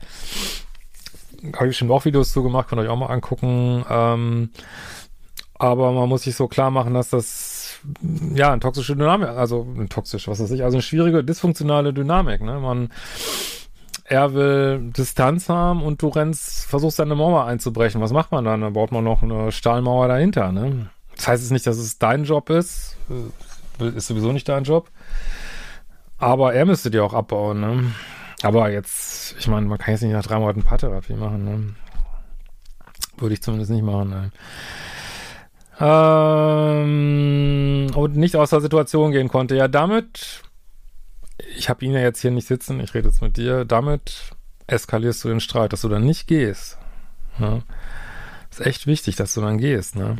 Habe 1.56 1.68
ich 1.68 1.76
schon 1.76 1.90
auch 1.90 2.04
Videos 2.04 2.32
zu 2.32 2.42
gemacht, 2.42 2.68
könnt 2.68 2.80
ihr 2.80 2.84
euch 2.84 2.90
auch 2.90 2.98
mal 2.98 3.06
angucken. 3.06 3.84
Ähm, 3.88 4.50
aber 5.58 5.92
man 5.92 6.08
muss 6.08 6.22
sich 6.22 6.34
so 6.36 6.48
klar 6.48 6.70
machen, 6.70 6.94
dass 6.94 7.10
das 7.10 7.80
ja 8.34 8.52
eine 8.52 8.60
toxische 8.60 8.96
Dynamik, 8.96 9.28
also 9.28 9.66
eine 9.74 9.88
toxische, 9.88 10.30
was 10.30 10.40
weiß 10.40 10.50
ich, 10.50 10.64
also 10.64 10.76
eine 10.76 10.82
schwierige, 10.82 11.22
dysfunktionale 11.22 11.92
Dynamik. 11.92 12.40
Ne? 12.42 12.58
Man 12.58 12.90
er 14.04 14.34
will 14.34 14.92
Distanz 14.92 15.48
haben 15.48 15.82
und 15.82 16.02
du 16.02 16.08
rennst, 16.08 16.66
versuchst 16.66 16.98
deine 16.98 17.14
Mauer 17.14 17.46
einzubrechen. 17.46 18.02
Was 18.02 18.12
macht 18.12 18.32
man 18.32 18.44
dann? 18.44 18.60
Dann 18.60 18.74
baut 18.74 18.92
man 18.92 19.02
noch 19.02 19.22
eine 19.22 19.50
Stahlmauer 19.50 20.08
dahinter, 20.08 20.52
ne? 20.52 20.90
Das 21.16 21.28
heißt 21.28 21.42
jetzt 21.42 21.52
nicht, 21.52 21.66
dass 21.66 21.78
es 21.78 21.98
dein 21.98 22.24
Job 22.24 22.50
ist. 22.50 22.96
Äh, 23.80 23.88
ist 23.88 24.08
sowieso 24.08 24.32
nicht 24.32 24.48
dein 24.48 24.64
Job. 24.64 24.90
Aber 26.18 26.52
er 26.54 26.66
müsste 26.66 26.90
dir 26.90 27.02
auch 27.04 27.14
abbauen, 27.14 27.60
ne? 27.60 27.92
Aber 28.42 28.70
jetzt, 28.70 29.36
ich 29.38 29.48
meine, 29.48 29.66
man 29.66 29.78
kann 29.78 29.92
jetzt 29.92 30.02
nicht 30.02 30.12
nach 30.12 30.22
drei 30.22 30.38
Monaten 30.38 30.62
Paartherapie 30.62 31.14
machen, 31.14 31.44
ne? 31.44 31.74
Würde 33.16 33.32
ich 33.32 33.42
zumindest 33.42 33.70
nicht 33.70 33.84
machen, 33.84 34.10
ne? 34.10 34.30
Ähm, 35.80 37.10
und 37.94 38.16
nicht 38.16 38.36
aus 38.36 38.50
der 38.50 38.60
Situation 38.60 39.12
gehen 39.12 39.28
konnte. 39.28 39.56
Ja, 39.56 39.68
damit, 39.68 40.42
ich 41.56 41.68
habe 41.68 41.84
ihn 41.84 41.92
ja 41.92 42.00
jetzt 42.00 42.20
hier 42.20 42.30
nicht 42.30 42.46
sitzen, 42.46 42.80
ich 42.80 42.94
rede 42.94 43.08
jetzt 43.08 43.22
mit 43.22 43.36
dir, 43.36 43.64
damit 43.64 44.30
eskalierst 44.66 45.22
du 45.24 45.28
den 45.28 45.40
Streit, 45.40 45.72
dass 45.72 45.80
du 45.82 45.88
dann 45.88 46.04
nicht 46.04 46.26
gehst. 46.26 46.78
Ne? 47.38 47.62
Ist 48.50 48.64
echt 48.64 48.86
wichtig, 48.86 49.16
dass 49.16 49.34
du 49.34 49.40
dann 49.40 49.58
gehst, 49.58 49.96
ne? 49.96 50.16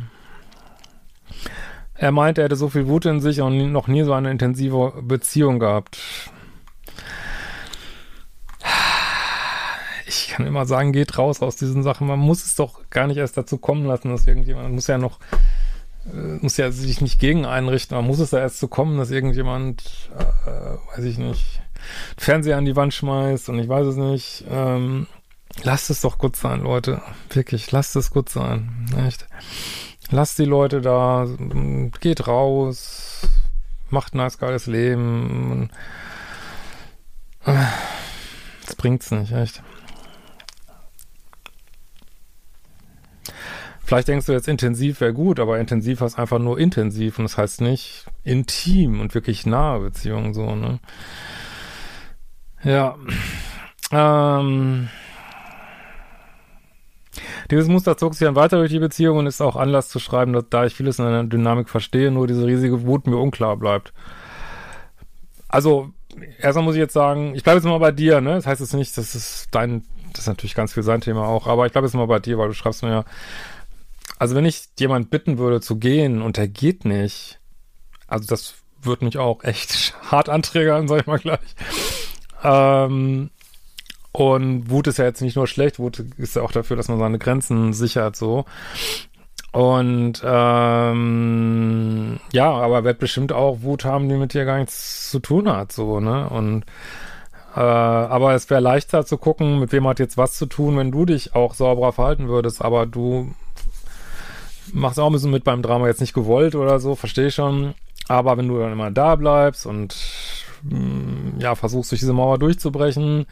Er 1.97 2.11
meinte, 2.11 2.41
er 2.41 2.45
hätte 2.45 2.57
so 2.57 2.67
viel 2.67 2.87
Wut 2.87 3.05
in 3.05 3.21
sich 3.21 3.39
und 3.39 3.71
noch 3.71 3.87
nie 3.87 4.03
so 4.03 4.11
eine 4.11 4.29
intensive 4.29 5.01
Beziehung 5.01 5.59
gehabt. 5.59 5.97
Ich 10.07 10.29
kann 10.29 10.45
immer 10.45 10.65
sagen, 10.65 10.91
geht 10.91 11.17
raus 11.17 11.41
aus 11.41 11.55
diesen 11.55 11.83
Sachen. 11.83 12.07
Man 12.07 12.19
muss 12.19 12.45
es 12.45 12.55
doch 12.55 12.89
gar 12.89 13.07
nicht 13.07 13.17
erst 13.17 13.37
dazu 13.37 13.57
kommen 13.57 13.85
lassen, 13.85 14.09
dass 14.09 14.27
irgendjemand 14.27 14.73
muss 14.73 14.87
ja 14.87 14.97
noch 14.97 15.19
äh, 16.05 16.37
muss 16.41 16.57
ja 16.57 16.71
sich 16.71 17.01
nicht 17.01 17.19
gegen 17.19 17.45
einrichten, 17.45 17.95
man 17.97 18.05
muss 18.05 18.19
es 18.19 18.31
ja 18.31 18.39
erst 18.39 18.59
zu 18.59 18.67
kommen, 18.67 18.97
dass 18.97 19.11
irgendjemand, 19.11 20.09
äh, 20.17 20.97
weiß 20.97 21.05
ich 21.05 21.17
nicht, 21.17 21.61
Fernseher 22.17 22.57
an 22.57 22.65
die 22.65 22.75
Wand 22.75 22.93
schmeißt 22.93 23.49
und 23.49 23.59
ich 23.59 23.67
weiß 23.67 23.87
es 23.87 23.95
nicht. 23.95 24.45
Ähm, 24.49 25.07
lasst 25.63 25.89
es 25.89 26.01
doch 26.01 26.17
gut 26.17 26.35
sein, 26.35 26.61
Leute. 26.61 27.01
Wirklich, 27.29 27.71
lasst 27.71 27.95
es 27.95 28.11
gut 28.11 28.29
sein. 28.29 28.87
Echt. 29.07 29.27
Lasst 30.11 30.37
die 30.37 30.45
Leute 30.45 30.81
da, 30.81 31.27
geht 31.99 32.27
raus, 32.27 33.27
macht 33.89 34.13
ein 34.13 34.17
nice 34.17 34.37
geiles 34.37 34.67
Leben. 34.67 35.69
Das 37.43 38.75
bringt's 38.75 39.09
nicht, 39.09 39.31
echt. 39.31 39.63
Vielleicht 43.85 44.07
denkst 44.07 44.25
du 44.25 44.31
jetzt 44.31 44.47
intensiv 44.47 44.99
wäre 44.99 45.13
gut, 45.13 45.39
aber 45.39 45.59
intensiv 45.59 46.01
heißt 46.01 46.17
einfach 46.17 46.39
nur 46.39 46.57
intensiv 46.57 47.19
und 47.19 47.25
das 47.25 47.37
heißt 47.37 47.61
nicht 47.61 48.05
intim 48.23 48.99
und 48.99 49.13
wirklich 49.13 49.45
nahe 49.45 49.79
Beziehungen 49.79 50.33
so, 50.33 50.55
ne? 50.55 50.79
Ja. 52.63 52.95
Ähm. 53.91 54.89
Dieses 57.51 57.67
Muster 57.67 57.95
zog 57.95 58.15
sich 58.15 58.25
dann 58.25 58.35
weiter 58.35 58.57
durch 58.57 58.71
die 58.71 58.79
Beziehung 58.79 59.19
und 59.19 59.27
ist 59.27 59.39
auch 59.39 59.55
Anlass 59.55 59.89
zu 59.89 59.99
schreiben, 59.99 60.33
dass 60.33 60.45
da 60.49 60.65
ich 60.65 60.73
vieles 60.73 60.97
in 60.97 61.05
einer 61.05 61.23
Dynamik 61.23 61.69
verstehe, 61.69 62.09
nur 62.09 62.25
diese 62.25 62.47
riesige 62.47 62.87
Wut 62.87 63.05
mir 63.05 63.17
unklar 63.17 63.55
bleibt. 63.55 63.93
Also, 65.47 65.91
erstmal 66.39 66.65
muss 66.65 66.73
ich 66.73 66.79
jetzt 66.79 66.93
sagen, 66.93 67.35
ich 67.35 67.43
bleibe 67.43 67.59
jetzt 67.59 67.65
mal 67.65 67.77
bei 67.77 67.91
dir, 67.91 68.19
ne? 68.19 68.33
Das 68.33 68.47
heißt 68.47 68.61
jetzt 68.61 68.73
nicht, 68.73 68.97
das 68.97 69.13
ist 69.13 69.49
dein, 69.51 69.83
das 70.11 70.21
ist 70.21 70.27
natürlich 70.27 70.55
ganz 70.55 70.73
viel 70.73 70.81
sein 70.81 71.01
Thema 71.01 71.27
auch, 71.27 71.45
aber 71.45 71.67
ich 71.67 71.71
bleibe 71.71 71.85
jetzt 71.85 71.93
mal 71.93 72.07
bei 72.07 72.19
dir, 72.19 72.39
weil 72.39 72.47
du 72.47 72.55
schreibst 72.55 72.81
mir 72.81 72.89
ja, 72.89 73.05
also 74.17 74.35
wenn 74.35 74.45
ich 74.45 74.69
jemand 74.79 75.09
bitten 75.09 75.37
würde 75.37 75.61
zu 75.61 75.77
gehen 75.77 76.21
und 76.21 76.37
er 76.37 76.47
geht 76.47 76.85
nicht, 76.85 77.39
also 78.07 78.25
das 78.27 78.55
würde 78.81 79.05
mich 79.05 79.17
auch 79.17 79.43
echt 79.43 79.93
hart 80.11 80.29
anträgern, 80.29 80.87
sag 80.87 81.01
ich 81.01 81.07
mal 81.07 81.19
gleich. 81.19 81.55
Ähm, 82.43 83.29
und 84.11 84.69
Wut 84.69 84.87
ist 84.87 84.97
ja 84.97 85.05
jetzt 85.05 85.21
nicht 85.21 85.35
nur 85.35 85.47
schlecht, 85.47 85.79
Wut 85.79 85.99
ist 86.17 86.35
ja 86.35 86.41
auch 86.41 86.51
dafür, 86.51 86.77
dass 86.77 86.87
man 86.87 86.99
seine 86.99 87.19
Grenzen 87.19 87.73
sichert, 87.73 88.15
so. 88.15 88.45
Und 89.51 90.21
ähm, 90.25 92.19
ja, 92.31 92.51
aber 92.51 92.83
wird 92.83 92.99
bestimmt 92.99 93.31
auch 93.31 93.61
Wut 93.61 93.85
haben, 93.85 94.09
die 94.09 94.15
mit 94.15 94.33
dir 94.33 94.45
gar 94.45 94.57
nichts 94.57 95.09
zu 95.09 95.19
tun 95.19 95.49
hat, 95.49 95.71
so, 95.71 95.99
ne? 95.99 96.29
Und 96.29 96.65
äh, 97.55 97.59
aber 97.59 98.33
es 98.35 98.49
wäre 98.49 98.59
leichter 98.59 99.05
zu 99.05 99.17
gucken, 99.17 99.59
mit 99.59 99.71
wem 99.71 99.87
hat 99.87 99.99
jetzt 99.99 100.17
was 100.17 100.33
zu 100.33 100.45
tun, 100.45 100.77
wenn 100.77 100.91
du 100.91 101.05
dich 101.05 101.35
auch 101.35 101.53
sauberer 101.53 101.93
verhalten 101.93 102.27
würdest, 102.27 102.61
aber 102.61 102.85
du 102.85 103.33
machst 104.73 104.99
auch 104.99 105.07
ein 105.07 105.13
bisschen 105.13 105.31
mit 105.31 105.43
beim 105.43 105.61
Drama 105.61 105.87
jetzt 105.87 106.01
nicht 106.01 106.13
gewollt 106.13 106.55
oder 106.55 106.79
so, 106.79 106.95
verstehe 106.95 107.31
schon. 107.31 107.73
Aber 108.07 108.37
wenn 108.37 108.47
du 108.47 108.59
dann 108.59 108.71
immer 108.71 108.91
da 108.91 109.15
bleibst 109.15 109.65
und 109.65 109.95
mm, 110.63 111.39
ja, 111.39 111.55
versuchst 111.55 111.91
durch 111.91 112.01
diese 112.01 112.13
Mauer 112.13 112.37
durchzubrechen, 112.37 113.25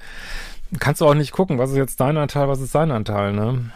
kannst 0.80 1.02
du 1.02 1.06
auch 1.06 1.13
nicht 1.13 1.32
gucken, 1.32 1.60
was 1.60 1.72
ist 1.72 1.78
jetzt 1.78 2.00
dein 2.00 2.17
Anteil, 2.17 2.48
was 2.48 2.62
ist 2.62 2.72
sein 2.72 2.91
Anteil, 2.91 3.34
ne? 3.34 3.72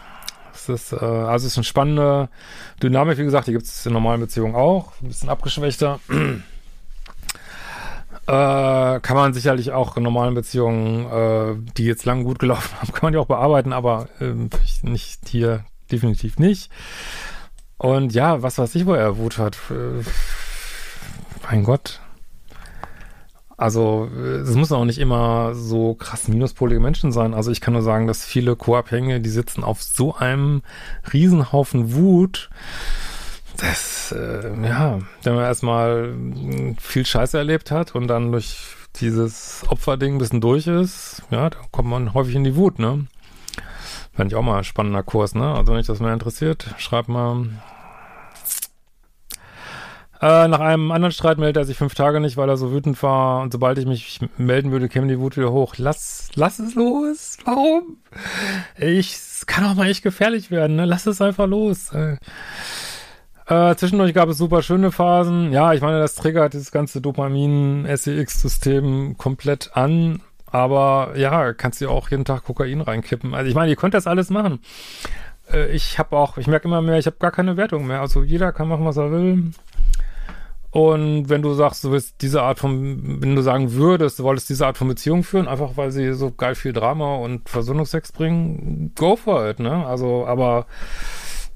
Es 0.52 0.68
ist, 0.68 0.92
äh, 0.92 0.96
also 0.96 1.46
es 1.46 1.52
ist 1.52 1.58
eine 1.58 1.64
spannende 1.64 2.28
Dynamik, 2.82 3.18
wie 3.18 3.24
gesagt, 3.24 3.46
die 3.46 3.52
gibt 3.52 3.64
es 3.64 3.86
in 3.86 3.92
normalen 3.92 4.20
Beziehungen 4.20 4.54
auch, 4.54 4.92
ein 5.00 5.08
bisschen 5.08 5.28
abgeschwächter. 5.28 6.00
Äh, 8.26 9.00
kann 9.00 9.16
man 9.16 9.32
sicherlich 9.32 9.72
auch 9.72 9.96
in 9.96 10.02
normalen 10.02 10.34
Beziehungen, 10.34 11.06
äh, 11.06 11.72
die 11.78 11.86
jetzt 11.86 12.04
lang 12.04 12.24
gut 12.24 12.38
gelaufen 12.38 12.76
haben, 12.78 12.92
kann 12.92 13.06
man 13.06 13.12
die 13.14 13.18
auch 13.18 13.24
bearbeiten, 13.24 13.72
aber 13.72 14.10
äh, 14.20 14.34
nicht 14.82 15.26
hier, 15.26 15.64
definitiv 15.90 16.38
nicht. 16.38 16.70
Und 17.78 18.12
ja, 18.12 18.42
was 18.42 18.58
weiß 18.58 18.74
ich, 18.74 18.86
wo 18.86 18.94
er 18.94 19.16
Wut 19.16 19.38
hat. 19.38 19.56
Äh, 19.70 20.04
mein 21.50 21.64
Gott. 21.64 22.00
Also, 23.56 24.08
es 24.14 24.54
müssen 24.54 24.74
auch 24.74 24.84
nicht 24.84 24.98
immer 24.98 25.52
so 25.54 25.94
krass 25.94 26.28
minuspolige 26.28 26.80
Menschen 26.80 27.10
sein. 27.10 27.34
Also, 27.34 27.50
ich 27.50 27.60
kann 27.60 27.74
nur 27.74 27.82
sagen, 27.82 28.06
dass 28.06 28.24
viele 28.24 28.54
Co-Abhängige, 28.54 29.20
die 29.20 29.30
sitzen 29.30 29.64
auf 29.64 29.82
so 29.82 30.14
einem 30.14 30.62
Riesenhaufen 31.12 31.92
Wut, 31.94 32.50
das, 33.56 34.12
äh, 34.12 34.52
ja, 34.64 35.00
wenn 35.24 35.34
man 35.34 35.44
erstmal 35.44 36.14
viel 36.80 37.04
Scheiße 37.04 37.36
erlebt 37.36 37.72
hat 37.72 37.96
und 37.96 38.06
dann 38.06 38.30
durch 38.30 38.76
dieses 38.96 39.64
Opferding 39.68 40.14
ein 40.14 40.18
bisschen 40.18 40.40
durch 40.40 40.68
ist, 40.68 41.22
ja, 41.30 41.50
da 41.50 41.58
kommt 41.72 41.88
man 41.88 42.14
häufig 42.14 42.36
in 42.36 42.44
die 42.44 42.54
Wut, 42.54 42.78
ne? 42.78 43.06
Fände 44.18 44.34
ich 44.34 44.36
auch 44.36 44.42
mal 44.42 44.58
ein 44.58 44.64
spannender 44.64 45.04
Kurs, 45.04 45.36
ne? 45.36 45.54
Also 45.54 45.70
wenn 45.70 45.78
euch 45.78 45.86
das 45.86 46.00
mehr 46.00 46.12
interessiert, 46.12 46.74
schreibt 46.76 47.08
mal. 47.08 47.50
Äh, 50.20 50.48
nach 50.48 50.58
einem 50.58 50.90
anderen 50.90 51.12
Streit 51.12 51.38
meldet 51.38 51.58
er 51.58 51.64
sich 51.64 51.76
fünf 51.76 51.94
Tage 51.94 52.18
nicht, 52.18 52.36
weil 52.36 52.48
er 52.48 52.56
so 52.56 52.72
wütend 52.72 53.00
war 53.04 53.42
und 53.42 53.52
sobald 53.52 53.78
ich 53.78 53.86
mich 53.86 54.18
melden 54.36 54.72
würde, 54.72 54.88
käme 54.88 55.06
die 55.06 55.20
Wut 55.20 55.36
wieder 55.36 55.52
hoch. 55.52 55.74
Lass, 55.76 56.30
lass 56.34 56.58
es 56.58 56.74
los. 56.74 57.36
Warum? 57.44 57.98
Ich, 58.76 59.12
es 59.12 59.46
kann 59.46 59.64
auch 59.64 59.76
mal 59.76 59.88
echt 59.88 60.02
gefährlich 60.02 60.50
werden, 60.50 60.74
ne? 60.74 60.84
Lass 60.84 61.06
es 61.06 61.22
einfach 61.22 61.46
los. 61.46 61.92
Äh. 61.92 62.16
Äh, 63.46 63.76
zwischendurch 63.76 64.14
gab 64.14 64.28
es 64.28 64.38
super 64.38 64.62
schöne 64.62 64.90
Phasen. 64.90 65.52
Ja, 65.52 65.74
ich 65.74 65.80
meine, 65.80 66.00
das 66.00 66.16
triggert 66.16 66.54
dieses 66.54 66.72
ganze 66.72 67.00
Dopamin-SEX-System 67.00 69.16
komplett 69.16 69.76
an. 69.76 70.22
Aber 70.50 71.12
ja, 71.16 71.52
kannst 71.52 71.80
du 71.80 71.88
auch 71.88 72.10
jeden 72.10 72.24
Tag 72.24 72.44
Kokain 72.44 72.80
reinkippen. 72.80 73.34
Also 73.34 73.48
ich 73.48 73.54
meine, 73.54 73.70
ihr 73.70 73.76
könnt 73.76 73.94
das 73.94 74.06
alles 74.06 74.30
machen. 74.30 74.60
Äh, 75.52 75.70
ich 75.72 75.98
habe 75.98 76.16
auch, 76.16 76.38
ich 76.38 76.46
merke 76.46 76.68
immer 76.68 76.82
mehr, 76.82 76.98
ich 76.98 77.06
habe 77.06 77.16
gar 77.18 77.32
keine 77.32 77.56
Wertung 77.56 77.86
mehr. 77.86 78.00
Also 78.00 78.22
jeder 78.22 78.52
kann 78.52 78.68
machen, 78.68 78.84
was 78.84 78.96
er 78.96 79.10
will. 79.10 79.52
Und 80.70 81.30
wenn 81.30 81.40
du 81.40 81.54
sagst, 81.54 81.82
du 81.84 81.92
willst 81.92 82.20
diese 82.20 82.42
Art 82.42 82.58
von, 82.58 83.22
wenn 83.22 83.34
du 83.34 83.42
sagen 83.42 83.72
würdest, 83.72 84.18
du 84.18 84.24
wolltest 84.24 84.50
diese 84.50 84.66
Art 84.66 84.76
von 84.76 84.88
Beziehung 84.88 85.24
führen, 85.24 85.48
einfach 85.48 85.76
weil 85.76 85.90
sie 85.90 86.12
so 86.12 86.30
geil 86.30 86.54
viel 86.54 86.74
Drama 86.74 87.16
und 87.16 87.48
Versöhnungsex 87.48 88.12
bringen, 88.12 88.92
go 88.94 89.16
for 89.16 89.48
it, 89.48 89.60
ne? 89.60 89.86
Also, 89.86 90.26
aber 90.26 90.66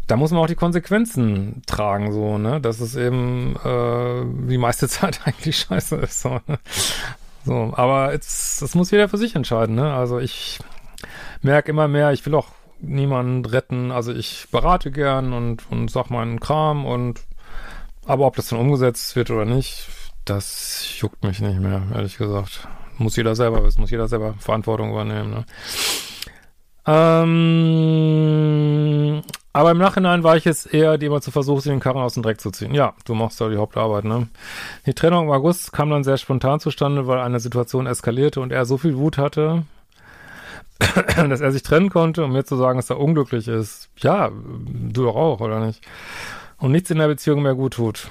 da 0.06 0.16
muss 0.16 0.30
man 0.30 0.40
auch 0.40 0.46
die 0.46 0.54
Konsequenzen 0.54 1.62
tragen, 1.66 2.10
so, 2.12 2.38
ne? 2.38 2.60
Dass 2.60 2.80
es 2.80 2.96
eben 2.96 3.54
äh, 3.64 4.48
die 4.48 4.58
meiste 4.58 4.88
Zeit 4.88 5.20
eigentlich 5.26 5.58
scheiße 5.58 5.96
ist. 5.96 6.22
So, 6.22 6.40
ne? 6.46 6.58
So 7.44 7.72
aber 7.74 8.12
jetzt, 8.12 8.62
das 8.62 8.74
muss 8.74 8.90
jeder 8.90 9.08
für 9.08 9.18
sich 9.18 9.34
entscheiden, 9.34 9.74
ne? 9.74 9.92
Also 9.92 10.18
ich 10.18 10.58
merke 11.42 11.70
immer 11.70 11.88
mehr, 11.88 12.12
ich 12.12 12.24
will 12.24 12.34
auch 12.34 12.48
niemanden 12.80 13.44
retten. 13.44 13.90
Also 13.90 14.12
ich 14.12 14.48
berate 14.50 14.90
gern 14.90 15.32
und, 15.32 15.70
und 15.70 15.90
sag 15.90 16.10
meinen 16.10 16.40
Kram 16.40 16.84
und 16.84 17.20
aber 18.04 18.26
ob 18.26 18.36
das 18.36 18.48
dann 18.48 18.58
umgesetzt 18.58 19.14
wird 19.14 19.30
oder 19.30 19.44
nicht, 19.44 19.88
das 20.24 20.98
juckt 20.98 21.22
mich 21.22 21.40
nicht 21.40 21.60
mehr, 21.60 21.82
ehrlich 21.94 22.18
gesagt. 22.18 22.66
Muss 22.98 23.16
jeder 23.16 23.34
selber 23.34 23.64
wissen, 23.64 23.80
muss 23.80 23.90
jeder 23.90 24.08
selber 24.08 24.34
Verantwortung 24.38 24.90
übernehmen, 24.90 25.30
ne? 25.30 25.44
Ähm, 26.86 28.42
aber 29.52 29.70
im 29.70 29.78
Nachhinein 29.78 30.24
war 30.24 30.36
ich 30.36 30.46
es 30.46 30.66
eher, 30.66 30.98
die 30.98 31.06
immer 31.06 31.20
zu 31.20 31.30
versuchen, 31.30 31.68
den 31.68 31.80
Karren 31.80 32.02
aus 32.02 32.14
dem 32.14 32.22
Dreck 32.22 32.40
zu 32.40 32.50
ziehen. 32.50 32.74
Ja, 32.74 32.94
du 33.04 33.14
machst 33.14 33.38
ja 33.40 33.48
die 33.48 33.58
Hauptarbeit, 33.58 34.04
ne? 34.04 34.28
Die 34.86 34.94
Trennung 34.94 35.26
im 35.26 35.30
August 35.30 35.72
kam 35.72 35.90
dann 35.90 36.04
sehr 36.04 36.16
spontan 36.16 36.58
zustande, 36.58 37.06
weil 37.06 37.20
eine 37.20 37.38
Situation 37.38 37.86
eskalierte 37.86 38.40
und 38.40 38.50
er 38.50 38.64
so 38.64 38.78
viel 38.78 38.96
Wut 38.96 39.18
hatte, 39.18 39.64
dass 40.78 41.40
er 41.40 41.52
sich 41.52 41.62
trennen 41.62 41.90
konnte, 41.90 42.24
um 42.24 42.32
mir 42.32 42.44
zu 42.44 42.56
sagen, 42.56 42.78
dass 42.78 42.90
er 42.90 42.98
unglücklich 42.98 43.46
ist. 43.46 43.90
Ja, 43.98 44.30
du 44.30 45.04
doch 45.04 45.16
auch, 45.16 45.40
oder 45.40 45.64
nicht? 45.64 45.86
Und 46.58 46.72
nichts 46.72 46.90
in 46.90 46.98
der 46.98 47.08
Beziehung 47.08 47.42
mehr 47.42 47.54
gut 47.54 47.74
tut. 47.74 48.08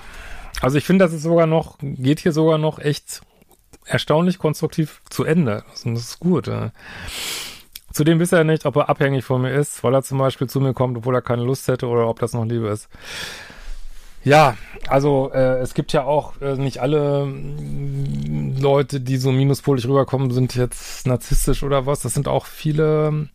Also 0.61 0.77
ich 0.77 0.85
finde, 0.85 1.03
das 1.05 1.13
ist 1.13 1.23
sogar 1.23 1.47
noch, 1.47 1.77
geht 1.81 2.19
hier 2.19 2.33
sogar 2.33 2.57
noch 2.57 2.77
echt 2.79 3.21
erstaunlich 3.85 4.37
konstruktiv 4.37 5.01
zu 5.09 5.23
Ende. 5.23 5.63
Das 5.83 5.85
ist 5.85 6.19
gut. 6.19 6.47
Ja. 6.47 6.71
Zudem 7.93 8.19
wisst 8.19 8.33
er 8.33 8.43
nicht, 8.43 8.65
ob 8.65 8.75
er 8.75 8.89
abhängig 8.89 9.23
von 9.23 9.41
mir 9.41 9.53
ist, 9.53 9.83
weil 9.83 9.93
er 9.93 10.03
zum 10.03 10.17
Beispiel 10.17 10.47
zu 10.47 10.59
mir 10.59 10.73
kommt, 10.73 10.97
obwohl 10.97 11.15
er 11.15 11.21
keine 11.21 11.43
Lust 11.43 11.67
hätte 11.67 11.87
oder 11.87 12.07
ob 12.07 12.19
das 12.19 12.33
noch 12.33 12.45
Liebe 12.45 12.67
ist. 12.67 12.89
Ja, 14.23 14.55
also 14.87 15.31
äh, 15.33 15.59
es 15.59 15.73
gibt 15.73 15.93
ja 15.93 16.03
auch 16.03 16.39
äh, 16.41 16.55
nicht 16.55 16.79
alle 16.79 17.27
äh, 17.27 18.59
Leute, 18.59 19.01
die 19.01 19.17
so 19.17 19.31
minuspolig 19.31 19.87
rüberkommen, 19.87 20.29
sind 20.31 20.55
jetzt 20.55 21.07
narzisstisch 21.07 21.63
oder 21.63 21.87
was. 21.87 22.01
Das 22.01 22.13
sind 22.13 22.27
auch 22.27 22.45
viele 22.45 23.29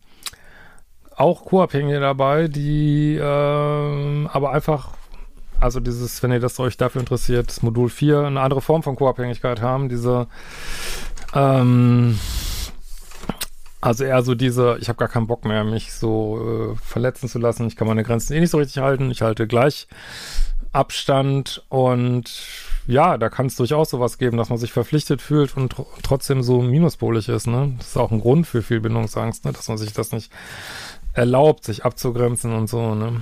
auch 1.17 1.45
Co-Abhängige 1.45 1.99
dabei, 1.99 2.47
die 2.47 3.15
äh, 3.15 3.21
aber 3.21 4.51
einfach, 4.51 4.89
also 5.59 5.79
dieses, 5.79 6.21
wenn 6.23 6.31
ihr 6.31 6.39
das 6.39 6.59
euch 6.59 6.77
dafür 6.77 7.01
interessiert, 7.01 7.61
Modul 7.63 7.89
4, 7.89 8.19
eine 8.19 8.39
andere 8.39 8.61
Form 8.61 8.83
von 8.83 8.95
Co-Abhängigkeit 8.95 9.61
haben, 9.61 9.89
diese 9.89 10.27
ähm, 11.33 12.17
also 13.79 14.03
eher 14.03 14.23
so 14.23 14.35
diese, 14.35 14.77
ich 14.79 14.89
habe 14.89 14.97
gar 14.97 15.07
keinen 15.07 15.27
Bock 15.27 15.45
mehr, 15.45 15.63
mich 15.63 15.93
so 15.93 16.73
äh, 16.73 16.75
verletzen 16.83 17.29
zu 17.29 17.39
lassen. 17.39 17.67
Ich 17.67 17.75
kann 17.75 17.87
meine 17.87 18.03
Grenzen 18.03 18.33
eh 18.33 18.39
nicht 18.39 18.49
so 18.49 18.57
richtig 18.57 18.81
halten. 18.81 19.11
Ich 19.11 19.21
halte 19.21 19.47
gleich 19.47 19.87
Abstand 20.73 21.63
und 21.69 22.31
ja, 22.87 23.17
da 23.17 23.29
kann 23.29 23.47
es 23.47 23.55
durchaus 23.55 23.89
sowas 23.89 24.17
geben, 24.17 24.37
dass 24.37 24.49
man 24.49 24.57
sich 24.57 24.71
verpflichtet 24.71 25.21
fühlt 25.21 25.57
und 25.57 25.73
tr 25.73 25.85
trotzdem 26.01 26.41
so 26.41 26.61
minuspolig 26.61 27.29
ist. 27.29 27.47
Ne? 27.47 27.73
Das 27.77 27.87
ist 27.87 27.97
auch 27.97 28.11
ein 28.11 28.21
Grund 28.21 28.47
für 28.47 28.61
viel 28.61 28.79
Bindungsangst, 28.79 29.45
ne? 29.45 29.53
dass 29.53 29.67
man 29.67 29.77
sich 29.77 29.93
das 29.93 30.11
nicht 30.11 30.31
erlaubt, 31.13 31.63
sich 31.63 31.85
abzugrenzen 31.85 32.53
und 32.53 32.67
so. 32.69 32.95
Ne? 32.95 33.21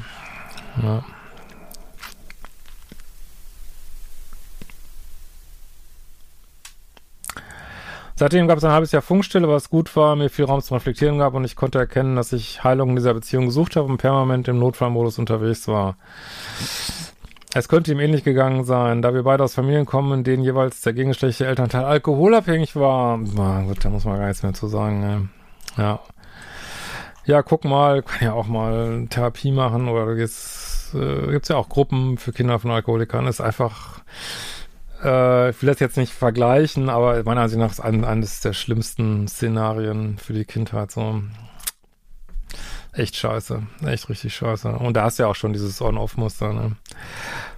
Ja. 0.81 1.03
Seitdem 8.17 8.47
gab 8.47 8.57
es 8.57 8.63
ein 8.63 8.71
halbes 8.71 8.93
Jahr 8.93 9.01
Funkstille, 9.01 9.49
was 9.49 9.69
gut 9.69 9.93
war, 9.97 10.15
mir 10.15 10.29
viel 10.29 10.45
Raum 10.45 10.61
zum 10.61 10.75
Reflektieren 10.75 11.17
gab 11.17 11.33
und 11.33 11.43
ich 11.43 11.57
konnte 11.57 11.79
erkennen, 11.79 12.15
dass 12.15 12.31
ich 12.31 12.63
Heilung 12.63 12.91
in 12.91 12.95
dieser 12.95 13.13
Beziehung 13.13 13.47
gesucht 13.47 13.75
habe 13.75 13.89
und 13.89 13.97
permanent 13.97 14.47
im 14.47 14.57
Notfallmodus 14.57 15.19
unterwegs 15.19 15.67
war. 15.67 15.97
Es 17.53 17.67
könnte 17.67 17.91
ihm 17.91 17.99
ähnlich 17.99 18.23
gegangen 18.23 18.63
sein, 18.63 19.01
da 19.01 19.13
wir 19.13 19.23
beide 19.23 19.43
aus 19.43 19.53
Familien 19.53 19.85
kommen, 19.85 20.19
in 20.19 20.23
denen 20.23 20.43
jeweils 20.43 20.81
der 20.81 20.93
gegenschlechtliche 20.93 21.49
Elternteil 21.49 21.83
alkoholabhängig 21.83 22.77
war. 22.77 23.17
Na 23.17 23.63
gut, 23.63 23.83
da 23.83 23.89
muss 23.89 24.05
man 24.05 24.17
gar 24.17 24.27
nichts 24.27 24.43
mehr 24.43 24.53
zu 24.53 24.67
sagen. 24.67 25.01
Ne? 25.01 25.29
Ja. 25.77 25.99
Ja, 27.25 27.41
guck 27.41 27.65
mal, 27.65 28.01
kann 28.01 28.27
ja 28.27 28.33
auch 28.33 28.47
mal 28.47 29.07
Therapie 29.09 29.51
machen 29.51 29.89
oder 29.89 30.13
jetzt 30.15 30.93
äh, 30.93 31.31
gibt's 31.31 31.49
ja 31.49 31.57
auch 31.57 31.69
Gruppen 31.69 32.17
für 32.17 32.31
Kinder 32.31 32.59
von 32.59 32.71
Alkoholikern. 32.71 33.27
Ist 33.27 33.41
einfach 33.41 34.01
äh, 35.05 35.51
ich 35.51 35.61
will 35.61 35.69
das 35.69 35.79
jetzt 35.79 35.97
nicht 35.97 36.11
vergleichen, 36.11 36.89
aber 36.89 37.23
meiner 37.23 37.41
Ansicht 37.41 37.59
nach 37.59 37.71
ist 37.71 37.79
ein, 37.79 38.03
eines 38.03 38.41
der 38.41 38.53
schlimmsten 38.53 39.27
Szenarien 39.27 40.17
für 40.17 40.33
die 40.33 40.45
Kindheit 40.45 40.91
so. 40.91 41.21
Echt 42.91 43.15
scheiße. 43.15 43.63
Echt 43.85 44.09
richtig 44.09 44.35
scheiße. 44.35 44.69
Und 44.69 44.95
da 44.95 45.03
hast 45.03 45.19
du 45.19 45.23
ja 45.23 45.29
auch 45.29 45.35
schon 45.35 45.53
dieses 45.53 45.81
On-Off-Muster, 45.81 46.53
ne? 46.53 46.77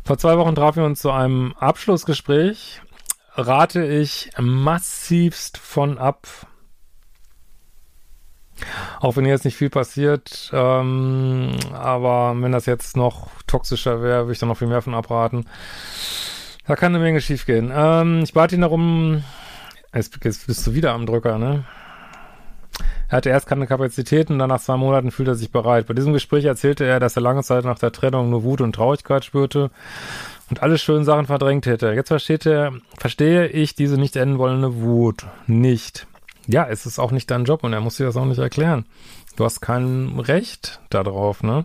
Vor 0.04 0.18
zwei 0.18 0.38
Wochen 0.38 0.56
trafen 0.56 0.80
wir 0.82 0.86
uns 0.86 1.02
zu 1.02 1.12
einem 1.12 1.54
Abschlussgespräch. 1.60 2.82
Rate 3.36 3.86
ich 3.86 4.32
massivst 4.40 5.60
von 5.60 6.00
ab. 6.00 6.28
Auch 9.00 9.16
wenn 9.16 9.26
jetzt 9.26 9.46
nicht 9.46 9.56
viel 9.56 9.70
passiert, 9.70 10.50
ähm, 10.52 11.56
aber 11.72 12.34
wenn 12.42 12.52
das 12.52 12.66
jetzt 12.66 12.98
noch 12.98 13.30
toxischer 13.46 14.02
wäre, 14.02 14.24
würde 14.24 14.34
ich 14.34 14.40
dann 14.40 14.50
noch 14.50 14.58
viel 14.58 14.68
mehr 14.68 14.82
von 14.82 14.96
abraten. 14.96 15.46
Da 16.68 16.76
kann 16.76 16.94
eine 16.94 17.04
Menge 17.04 17.22
schiefgehen. 17.22 17.72
Ähm, 17.74 18.24
ich 18.24 18.34
bat 18.34 18.52
ihn 18.52 18.62
darum, 18.62 19.24
jetzt, 19.94 20.20
bist 20.20 20.68
du 20.68 20.74
wieder 20.74 20.92
am 20.94 21.06
Drücker, 21.06 21.38
ne? 21.38 21.64
Er 23.10 23.18
hatte 23.18 23.30
erst 23.30 23.48
keine 23.48 23.68
Kapazitäten, 23.68 24.38
dann 24.38 24.50
nach 24.50 24.60
zwei 24.60 24.76
Monaten 24.76 25.12
fühlt 25.12 25.30
er 25.30 25.36
sich 25.36 25.50
bereit. 25.50 25.88
Bei 25.88 25.94
diesem 25.94 26.12
Gespräch 26.12 26.44
erzählte 26.44 26.84
er, 26.84 27.00
dass 27.00 27.16
er 27.16 27.22
lange 27.22 27.42
Zeit 27.42 27.64
nach 27.64 27.80
der 27.80 27.94
Trennung 27.94 28.30
nur 28.30 28.44
Wut 28.44 28.60
und 28.60 28.76
Traurigkeit 28.76 29.24
spürte 29.24 29.72
und 30.50 30.62
alle 30.62 30.78
schönen 30.78 31.06
Sachen 31.06 31.26
verdrängt 31.26 31.66
hätte. 31.66 31.94
Jetzt 31.94 32.10
versteht 32.10 32.46
er, 32.46 32.74
verstehe 32.98 33.48
ich 33.48 33.76
diese 33.76 33.98
nicht 33.98 34.18
enden 34.18 34.38
wollende 34.38 34.82
Wut 34.82 35.26
nicht. 35.48 36.06
Ja, 36.48 36.68
es 36.68 36.86
ist 36.86 37.00
auch 37.00 37.12
nicht 37.12 37.32
dein 37.32 37.46
Job 37.46 37.64
und 37.64 37.72
er 37.72 37.80
muss 37.80 37.96
dir 37.96 38.06
das 38.06 38.18
auch 38.18 38.26
nicht 38.26 38.40
erklären. 38.40 38.86
Du 39.38 39.46
hast 39.46 39.62
kein 39.62 40.20
Recht 40.20 40.82
darauf, 40.90 41.44
ne? 41.44 41.64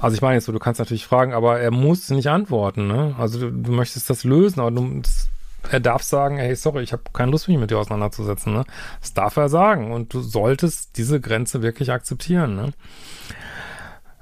Also 0.00 0.14
ich 0.14 0.22
meine 0.22 0.34
jetzt 0.34 0.44
so, 0.44 0.52
du 0.52 0.58
kannst 0.58 0.78
natürlich 0.78 1.06
fragen, 1.06 1.32
aber 1.32 1.60
er 1.60 1.70
muss 1.70 2.08
nicht 2.10 2.28
antworten, 2.28 2.86
ne? 2.86 3.16
Also 3.18 3.40
du, 3.40 3.50
du 3.50 3.72
möchtest 3.72 4.08
das 4.08 4.24
lösen, 4.24 4.60
aber 4.60 4.70
du, 4.70 5.00
das 5.00 5.28
er 5.70 5.80
darf 5.80 6.02
sagen, 6.02 6.38
hey, 6.38 6.54
sorry, 6.54 6.82
ich 6.82 6.92
habe 6.92 7.02
keine 7.12 7.30
Lust, 7.30 7.48
mich 7.48 7.58
mit 7.58 7.70
dir 7.70 7.78
auseinanderzusetzen. 7.78 8.54
Ne? 8.54 8.64
Das 9.00 9.14
darf 9.14 9.36
er 9.36 9.48
sagen. 9.48 9.92
Und 9.92 10.14
du 10.14 10.20
solltest 10.20 10.96
diese 10.96 11.20
Grenze 11.20 11.62
wirklich 11.62 11.92
akzeptieren. 11.92 12.56
Ne? 12.56 12.70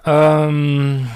Ähm 0.04 1.08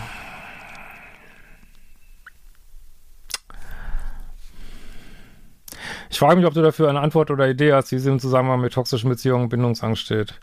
ich 6.11 6.19
frage 6.19 6.37
mich, 6.37 6.47
ob 6.47 6.55
du 6.55 6.63
dafür 6.63 6.89
eine 6.89 7.01
Antwort 7.01 7.31
oder 7.31 7.49
Idee 7.49 7.73
hast, 7.73 7.91
wie 7.93 7.99
sie 7.99 8.11
im 8.11 8.21
Zusammenhang 8.21 8.61
mit 8.61 8.73
toxischen 8.73 9.11
Beziehungen 9.11 9.45
und 9.45 9.49
Bindungsangst 9.49 10.03
steht. 10.03 10.39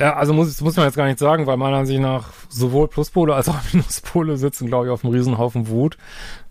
Ja, 0.00 0.16
also 0.16 0.32
muss, 0.32 0.60
muss 0.60 0.76
man 0.76 0.86
jetzt 0.86 0.96
gar 0.96 1.06
nicht 1.06 1.18
sagen, 1.18 1.46
weil 1.46 1.58
meiner 1.58 1.76
Ansicht 1.76 2.00
nach 2.00 2.30
sowohl 2.48 2.88
Pluspole 2.88 3.34
als 3.34 3.48
auch 3.48 3.58
Minuspole 3.72 4.36
sitzen, 4.36 4.66
glaube 4.66 4.86
ich, 4.86 4.92
auf 4.92 5.04
einem 5.04 5.14
Riesenhaufen 5.14 5.68
Wut 5.68 5.96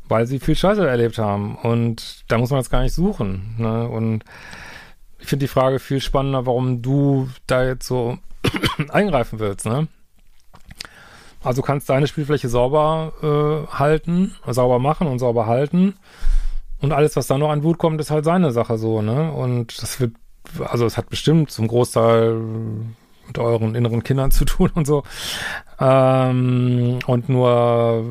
weil 0.10 0.26
sie 0.26 0.40
viel 0.40 0.56
Scheiße 0.56 0.86
erlebt 0.86 1.18
haben. 1.20 1.56
Und 1.56 2.26
da 2.28 2.38
muss 2.38 2.50
man 2.50 2.60
jetzt 2.60 2.72
gar 2.72 2.82
nicht 2.82 2.94
suchen. 2.94 3.56
Ne? 3.58 3.88
Und 3.88 4.26
ich 5.20 5.28
finde 5.28 5.46
die 5.46 5.52
Frage 5.52 5.80
viel 5.80 6.02
spannender, 6.02 6.46
warum 6.46 6.82
du 6.82 7.30
da 7.48 7.64
jetzt 7.64 7.88
so 7.88 8.18
eingreifen 8.90 9.40
willst. 9.40 9.66
Ne? 9.66 9.88
Also 11.44 11.62
kannst 11.62 11.90
deine 11.90 12.08
Spielfläche 12.08 12.50
sauber 12.50 13.14
äh, 13.72 13.74
halten, 13.74 14.36
sauber 14.48 14.80
machen 14.80 15.08
und 15.08 15.20
sauber 15.20 15.46
halten. 15.46 15.96
Und 16.82 16.92
alles, 16.92 17.16
was 17.16 17.28
da 17.28 17.38
noch 17.38 17.52
an 17.52 17.64
Wut 17.64 17.78
kommt, 17.78 18.02
ist 18.02 18.10
halt 18.12 18.26
seine 18.26 18.52
Sache 18.52 18.78
so, 18.78 19.02
ne? 19.02 19.34
Und 19.34 19.82
das 19.82 20.00
wird, 20.00 20.14
also 20.60 20.86
es 20.86 20.98
hat 20.98 21.10
bestimmt 21.10 21.52
zum 21.52 21.68
Großteil 21.68 22.42
mit 23.30 23.39
euren 23.39 23.76
inneren 23.76 24.04
Kindern 24.04 24.32
zu 24.32 24.44
tun 24.44 24.72
und 24.76 24.86
so. 24.86 25.04
Ähm, 25.80 27.00
und 27.08 27.30
nur 27.30 28.04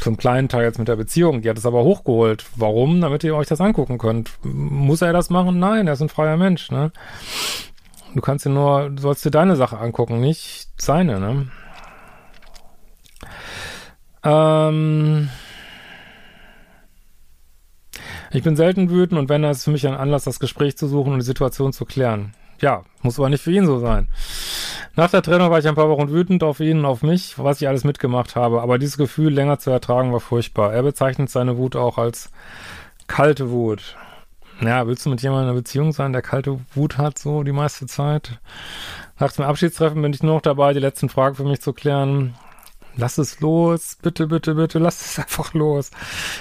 zum 0.00 0.16
kleinen 0.18 0.48
Teil 0.48 0.64
jetzt 0.64 0.78
mit 0.78 0.88
der 0.88 0.96
Beziehung. 0.96 1.40
Die 1.40 1.48
hat 1.48 1.56
es 1.56 1.64
aber 1.64 1.82
hochgeholt. 1.82 2.44
Warum? 2.56 3.00
Damit 3.00 3.24
ihr 3.24 3.34
euch 3.34 3.48
das 3.48 3.62
angucken 3.62 3.96
könnt. 3.96 4.30
Muss 4.42 5.00
er 5.00 5.14
das 5.14 5.30
machen? 5.30 5.58
Nein, 5.58 5.86
er 5.86 5.94
ist 5.94 6.02
ein 6.02 6.10
freier 6.10 6.36
Mensch, 6.36 6.70
ne? 6.70 6.92
Du 8.14 8.20
kannst 8.20 8.44
dir 8.44 8.50
nur, 8.50 8.90
du 8.90 9.00
sollst 9.00 9.24
dir 9.24 9.30
deine 9.30 9.56
Sache 9.56 9.78
angucken, 9.78 10.20
nicht 10.20 10.68
seine, 10.76 11.20
ne? 11.20 11.46
Ähm, 14.22 15.30
ich 18.32 18.42
bin 18.42 18.56
selten 18.56 18.90
wütend 18.90 19.18
und 19.18 19.28
wenn, 19.28 19.42
dann 19.42 19.52
ist 19.52 19.64
für 19.64 19.70
mich 19.70 19.86
ein 19.86 19.94
Anlass, 19.94 20.24
das 20.24 20.40
Gespräch 20.40 20.76
zu 20.76 20.88
suchen 20.88 21.12
und 21.12 21.20
die 21.20 21.24
Situation 21.24 21.72
zu 21.72 21.84
klären. 21.84 22.34
Ja, 22.60 22.84
muss 23.02 23.18
aber 23.18 23.30
nicht 23.30 23.42
für 23.42 23.52
ihn 23.52 23.66
so 23.66 23.78
sein. 23.78 24.08
Nach 24.96 25.10
der 25.10 25.22
Trennung 25.22 25.50
war 25.50 25.58
ich 25.58 25.68
ein 25.68 25.74
paar 25.74 25.88
Wochen 25.88 26.10
wütend 26.10 26.42
auf 26.42 26.60
ihn 26.60 26.84
auf 26.84 27.02
mich, 27.02 27.38
was 27.38 27.60
ich 27.62 27.68
alles 27.68 27.84
mitgemacht 27.84 28.36
habe. 28.36 28.60
Aber 28.60 28.78
dieses 28.78 28.98
Gefühl 28.98 29.32
länger 29.32 29.58
zu 29.58 29.70
ertragen 29.70 30.12
war 30.12 30.20
furchtbar. 30.20 30.72
Er 30.72 30.82
bezeichnet 30.82 31.30
seine 31.30 31.56
Wut 31.56 31.76
auch 31.76 31.96
als 31.96 32.30
kalte 33.06 33.50
Wut. 33.50 33.96
Ja, 34.60 34.86
willst 34.86 35.06
du 35.06 35.10
mit 35.10 35.22
jemandem 35.22 35.44
in 35.44 35.50
einer 35.50 35.58
Beziehung 35.58 35.92
sein, 35.92 36.12
der 36.12 36.20
kalte 36.20 36.60
Wut 36.74 36.98
hat, 36.98 37.18
so 37.18 37.42
die 37.44 37.52
meiste 37.52 37.86
Zeit? 37.86 38.38
Nach 39.18 39.32
dem 39.32 39.46
Abschiedstreffen 39.46 40.02
bin 40.02 40.12
ich 40.12 40.22
nur 40.22 40.34
noch 40.34 40.42
dabei, 40.42 40.74
die 40.74 40.80
letzten 40.80 41.08
Fragen 41.08 41.36
für 41.36 41.44
mich 41.44 41.62
zu 41.62 41.72
klären 41.72 42.34
lass 42.96 43.18
es 43.18 43.40
los, 43.40 43.96
bitte, 44.00 44.26
bitte, 44.26 44.54
bitte, 44.54 44.78
lass 44.78 45.00
es 45.00 45.18
einfach 45.24 45.54
los. 45.54 45.90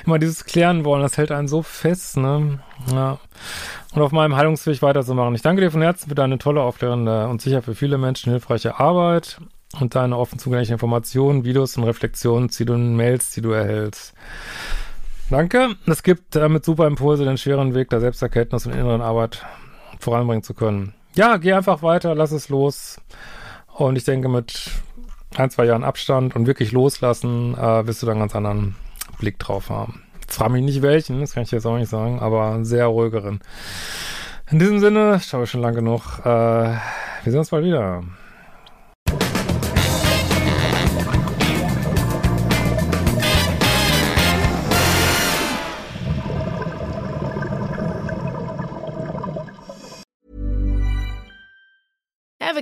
Immer 0.05 0.19
dieses 0.19 0.45
Klären 0.45 0.85
wollen, 0.85 1.01
das 1.01 1.17
hält 1.17 1.31
einen 1.31 1.47
so 1.47 1.61
fest, 1.61 2.17
ne? 2.17 2.59
Ja. 2.91 3.19
Und 3.93 4.01
auf 4.01 4.11
meinem 4.11 4.35
Heilungsweg 4.35 4.81
weiterzumachen. 4.81 5.35
Ich 5.35 5.41
danke 5.41 5.61
dir 5.61 5.71
von 5.71 5.81
Herzen 5.81 6.09
für 6.09 6.15
deine 6.15 6.37
tolle, 6.37 6.61
aufklärende 6.61 7.27
und 7.27 7.41
sicher 7.41 7.61
für 7.61 7.75
viele 7.75 7.97
Menschen 7.97 8.31
hilfreiche 8.31 8.79
Arbeit 8.79 9.39
und 9.79 9.95
deine 9.95 10.17
offen 10.17 10.39
zugänglichen 10.39 10.73
Informationen, 10.73 11.43
Videos 11.43 11.77
und 11.77 11.83
Reflexionen, 11.83 12.49
die 12.49 12.65
du 12.65 12.73
in 12.73 12.95
Mails, 12.95 13.31
die 13.31 13.41
du 13.41 13.51
erhältst. 13.51 14.13
Danke. 15.29 15.75
Es 15.85 16.01
gibt 16.01 16.35
damit 16.35 16.65
super 16.65 16.87
Impulse, 16.87 17.23
den 17.23 17.37
schweren 17.37 17.75
Weg 17.75 17.89
der 17.89 17.99
Selbsterkenntnis 17.99 18.65
und 18.65 18.73
inneren 18.73 19.01
Arbeit 19.01 19.45
voranbringen 19.99 20.43
zu 20.43 20.53
können. 20.55 20.93
Ja, 21.13 21.37
geh 21.37 21.53
einfach 21.53 21.83
weiter, 21.83 22.15
lass 22.15 22.31
es 22.31 22.49
los. 22.49 22.99
Und 23.67 23.95
ich 23.95 24.05
denke, 24.05 24.27
mit 24.27 24.71
ein, 25.37 25.49
zwei 25.49 25.65
Jahren 25.65 25.83
Abstand 25.83 26.35
und 26.35 26.47
wirklich 26.47 26.71
loslassen, 26.71 27.55
äh, 27.55 27.85
wirst 27.85 28.01
du 28.01 28.05
dann 28.05 28.13
einen 28.13 28.21
ganz 28.21 28.35
anderen 28.35 28.75
Blick 29.19 29.39
drauf 29.39 29.69
haben. 29.69 30.03
Jetzt 30.21 30.35
frage 30.35 30.53
mich 30.53 30.63
nicht 30.63 30.81
welchen, 30.81 31.19
das 31.21 31.33
kann 31.33 31.43
ich 31.43 31.51
jetzt 31.51 31.65
auch 31.65 31.77
nicht 31.77 31.89
sagen, 31.89 32.19
aber 32.19 32.63
sehr 32.63 32.85
ruhigeren. 32.85 33.39
In 34.51 34.59
diesem 34.59 34.79
Sinne, 34.79 35.19
schaue 35.19 35.43
ich 35.43 35.49
schon 35.49 35.61
lange 35.61 35.77
genug. 35.77 36.19
Äh, 36.21 36.25
wir 36.25 36.79
sehen 37.25 37.39
uns 37.39 37.49
bald 37.49 37.65
wieder. 37.65 38.03